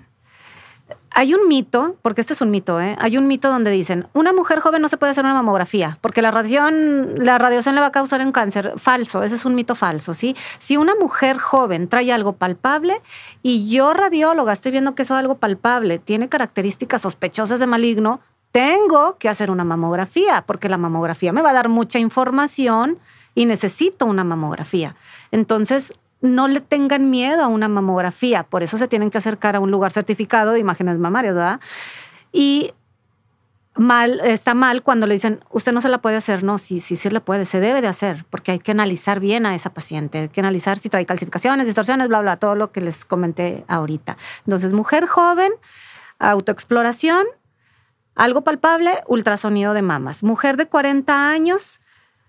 hay 1.17 1.33
un 1.33 1.47
mito, 1.47 1.95
porque 2.03 2.21
este 2.21 2.33
es 2.33 2.41
un 2.41 2.51
mito, 2.51 2.79
¿eh? 2.79 2.95
hay 2.99 3.17
un 3.17 3.25
mito 3.25 3.49
donde 3.49 3.71
dicen, 3.71 4.07
una 4.13 4.33
mujer 4.33 4.59
joven 4.59 4.83
no 4.83 4.87
se 4.87 4.97
puede 4.97 5.13
hacer 5.13 5.23
una 5.23 5.33
mamografía, 5.33 5.97
porque 6.01 6.21
la 6.21 6.29
radiación, 6.29 7.25
la 7.25 7.39
radiación 7.39 7.73
le 7.73 7.81
va 7.81 7.87
a 7.87 7.91
causar 7.91 8.21
un 8.21 8.31
cáncer. 8.31 8.73
Falso, 8.77 9.23
ese 9.23 9.33
es 9.33 9.43
un 9.43 9.55
mito 9.55 9.73
falso, 9.73 10.13
¿sí? 10.13 10.35
Si 10.59 10.77
una 10.77 10.93
mujer 10.93 11.39
joven 11.39 11.87
trae 11.87 12.13
algo 12.13 12.33
palpable 12.33 13.01
y 13.41 13.67
yo 13.67 13.95
radióloga 13.95 14.53
estoy 14.53 14.71
viendo 14.71 14.93
que 14.93 15.01
eso 15.01 15.15
es 15.15 15.19
algo 15.19 15.39
palpable, 15.39 15.97
tiene 15.97 16.29
características 16.29 17.01
sospechosas 17.01 17.59
de 17.59 17.65
maligno, 17.65 18.19
tengo 18.51 19.17
que 19.17 19.27
hacer 19.27 19.49
una 19.49 19.63
mamografía, 19.63 20.43
porque 20.45 20.69
la 20.69 20.77
mamografía 20.77 21.33
me 21.33 21.41
va 21.41 21.49
a 21.49 21.53
dar 21.53 21.67
mucha 21.67 21.97
información 21.97 22.99
y 23.33 23.45
necesito 23.45 24.05
una 24.05 24.23
mamografía. 24.23 24.95
Entonces, 25.31 25.93
no 26.21 26.47
le 26.47 26.61
tengan 26.61 27.09
miedo 27.09 27.43
a 27.43 27.47
una 27.47 27.67
mamografía, 27.67 28.43
por 28.43 28.63
eso 28.63 28.77
se 28.77 28.87
tienen 28.87 29.11
que 29.11 29.17
acercar 29.17 29.55
a 29.55 29.59
un 29.59 29.71
lugar 29.71 29.91
certificado 29.91 30.53
de 30.53 30.59
imágenes 30.59 30.97
mamarias, 30.97 31.35
¿verdad? 31.35 31.59
Y 32.31 32.73
mal, 33.75 34.19
está 34.23 34.53
mal 34.53 34.81
cuando 34.81 35.07
le 35.07 35.13
dicen, 35.13 35.43
usted 35.51 35.71
no 35.71 35.81
se 35.81 35.89
la 35.89 35.99
puede 35.99 36.17
hacer, 36.17 36.43
no, 36.43 36.57
sí, 36.57 36.79
sí, 36.79 36.95
sí 36.95 37.09
la 37.09 37.19
puede, 37.19 37.45
se 37.45 37.59
debe 37.59 37.81
de 37.81 37.87
hacer, 37.87 38.25
porque 38.29 38.51
hay 38.51 38.59
que 38.59 38.71
analizar 38.71 39.19
bien 39.19 39.45
a 39.45 39.55
esa 39.55 39.73
paciente, 39.73 40.19
hay 40.19 40.29
que 40.29 40.39
analizar 40.39 40.77
si 40.77 40.89
trae 40.89 41.05
calcificaciones, 41.05 41.65
distorsiones, 41.65 42.07
bla, 42.07 42.21
bla, 42.21 42.37
todo 42.37 42.55
lo 42.55 42.71
que 42.71 42.81
les 42.81 43.05
comenté 43.05 43.63
ahorita. 43.67 44.17
Entonces, 44.45 44.73
mujer 44.73 45.05
joven, 45.05 45.51
autoexploración, 46.19 47.25
algo 48.15 48.43
palpable, 48.43 49.03
ultrasonido 49.07 49.73
de 49.73 49.83
mamas. 49.83 50.23
Mujer 50.23 50.57
de 50.57 50.67
40 50.67 51.29
años, 51.29 51.81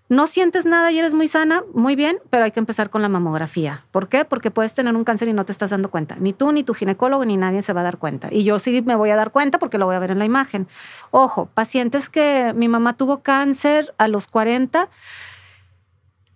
no 0.09 0.25
sientes 0.25 0.65
nada 0.65 0.91
y 0.91 0.97
eres 0.97 1.13
muy 1.13 1.27
sana, 1.27 1.63
muy 1.73 1.95
bien, 1.95 2.19
pero 2.31 2.43
hay 2.43 2.51
que 2.51 2.59
empezar 2.59 2.89
con 2.89 3.03
la 3.03 3.09
mamografía. 3.09 3.85
¿Por 3.91 4.09
qué? 4.09 4.25
Porque 4.25 4.49
puedes 4.49 4.73
tener 4.73 4.95
un 4.95 5.03
cáncer 5.03 5.27
y 5.27 5.33
no 5.33 5.45
te 5.45 5.51
estás 5.51 5.69
dando 5.69 5.91
cuenta. 5.91 6.15
Ni 6.19 6.33
tú, 6.33 6.51
ni 6.51 6.63
tu 6.63 6.73
ginecólogo, 6.73 7.23
ni 7.25 7.37
nadie 7.37 7.61
se 7.61 7.73
va 7.73 7.81
a 7.81 7.83
dar 7.83 7.99
cuenta. 7.99 8.29
Y 8.31 8.43
yo 8.43 8.57
sí 8.57 8.81
me 8.81 8.95
voy 8.95 9.11
a 9.11 9.15
dar 9.15 9.31
cuenta 9.31 9.59
porque 9.59 9.77
lo 9.77 9.85
voy 9.85 9.95
a 9.95 9.99
ver 9.99 10.09
en 10.09 10.17
la 10.17 10.25
imagen. 10.25 10.67
Ojo, 11.11 11.45
pacientes 11.53 12.09
que 12.09 12.53
mi 12.55 12.67
mamá 12.67 12.97
tuvo 12.97 13.21
cáncer 13.21 13.93
a 13.99 14.07
los 14.07 14.27
40, 14.27 14.89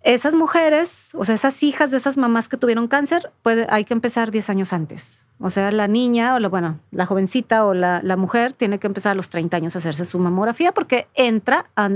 esas 0.04 0.36
mujeres, 0.36 1.08
o 1.14 1.24
sea, 1.24 1.34
esas 1.34 1.60
hijas 1.64 1.90
de 1.90 1.96
esas 1.96 2.16
mamás 2.16 2.48
que 2.48 2.56
tuvieron 2.56 2.86
cáncer, 2.86 3.32
hay 3.68 3.84
que 3.84 3.94
empezar 3.94 4.30
10 4.30 4.50
años 4.50 4.72
antes 4.72 5.22
O 5.40 5.50
sea, 5.50 5.72
la 5.72 5.88
niña 5.88 6.34
o 6.34 6.38
la, 6.38 6.48
bueno, 6.48 6.78
la 6.92 7.06
jovencita 7.06 7.64
o 7.64 7.74
la, 7.74 8.00
la 8.04 8.16
mujer 8.16 8.52
tiene 8.52 8.78
que 8.78 8.86
empezar 8.86 9.12
a 9.12 9.14
los 9.16 9.30
30 9.30 9.56
años 9.56 9.74
a 9.74 9.78
hacerse 9.78 10.04
su 10.04 10.20
mamografía 10.20 10.72
porque 10.72 11.08
entra 11.14 11.70
a, 11.74 11.90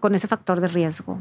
con 0.00 0.14
ese 0.14 0.28
factor 0.28 0.60
de 0.60 0.68
riesgo. 0.68 1.18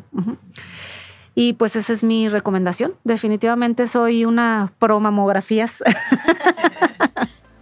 Y 1.36 1.54
pues 1.54 1.76
esa 1.76 1.94
es 1.94 2.04
mi 2.04 2.30
recomendación. 2.30 2.94
Definitivamente 3.04 3.88
soy 3.88 4.26
una 4.26 4.74
pro 4.80 5.00
mamografías. 5.00 5.84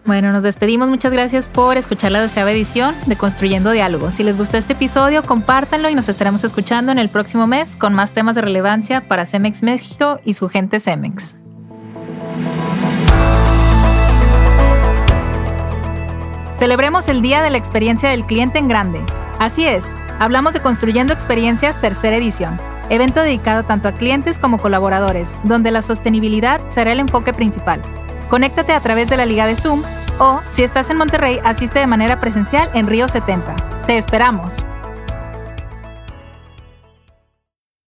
Bueno, 0.08 0.32
nos 0.32 0.42
despedimos. 0.42 0.88
Muchas 0.88 1.12
gracias 1.12 1.50
por 1.50 1.76
escuchar 1.76 2.14
la 2.14 2.22
doceava 2.22 2.50
edición 2.50 2.96
de 3.08 3.18
Construyendo 3.18 3.72
Diálogos. 3.72 4.14
Si 4.14 4.24
les 4.24 4.38
gustó 4.38 4.56
este 4.56 4.72
episodio, 4.72 5.22
compártanlo 5.22 5.90
y 5.90 5.96
nos 5.96 6.08
estaremos 6.08 6.46
escuchando 6.46 6.94
en 6.94 6.98
el 6.98 7.10
próximo 7.10 7.46
mes 7.46 7.76
con 7.76 7.94
más 7.94 8.14
temas 8.14 8.36
de 8.36 8.42
relevancia 8.42 9.06
para 9.10 9.26
Cemex 9.26 9.64
México 9.64 10.22
y 10.24 10.36
su 10.36 10.48
gente 10.48 10.80
Cemex. 10.80 11.36
Celebremos 16.54 17.10
el 17.10 17.22
Día 17.22 17.42
de 17.42 17.50
la 17.50 17.58
Experiencia 17.58 18.10
del 18.10 18.26
Cliente 18.26 18.60
en 18.60 18.70
Grande. 18.70 19.04
Así 19.40 19.66
es, 19.66 19.94
hablamos 20.20 20.54
de 20.54 20.62
Construyendo 20.62 21.14
Experiencias 21.14 21.80
tercera 21.80 22.18
edición, 22.18 22.60
evento 22.90 23.22
dedicado 23.22 23.64
tanto 23.64 23.88
a 23.88 23.94
clientes 23.94 24.40
como 24.40 24.60
colaboradores, 24.60 25.38
donde 25.44 25.72
la 25.72 25.82
sostenibilidad 25.82 26.62
será 26.70 26.92
el 26.92 27.00
enfoque 27.00 27.34
principal. 27.34 27.82
Conéctate 28.30 28.74
a 28.74 28.82
través 28.82 29.10
de 29.10 29.18
la 29.18 29.26
liga 29.26 29.46
de 29.46 29.56
Zoom 29.56 29.84
o, 30.20 30.42
si 30.50 30.64
estás 30.64 30.90
en 30.90 30.98
Monterrey, 30.98 31.40
asiste 31.44 31.80
de 31.80 31.88
manera 31.88 32.20
presencial 32.20 32.70
en 32.74 32.88
Río 32.88 33.08
70. 33.08 33.56
¡Te 33.86 33.98
esperamos! 33.98 34.64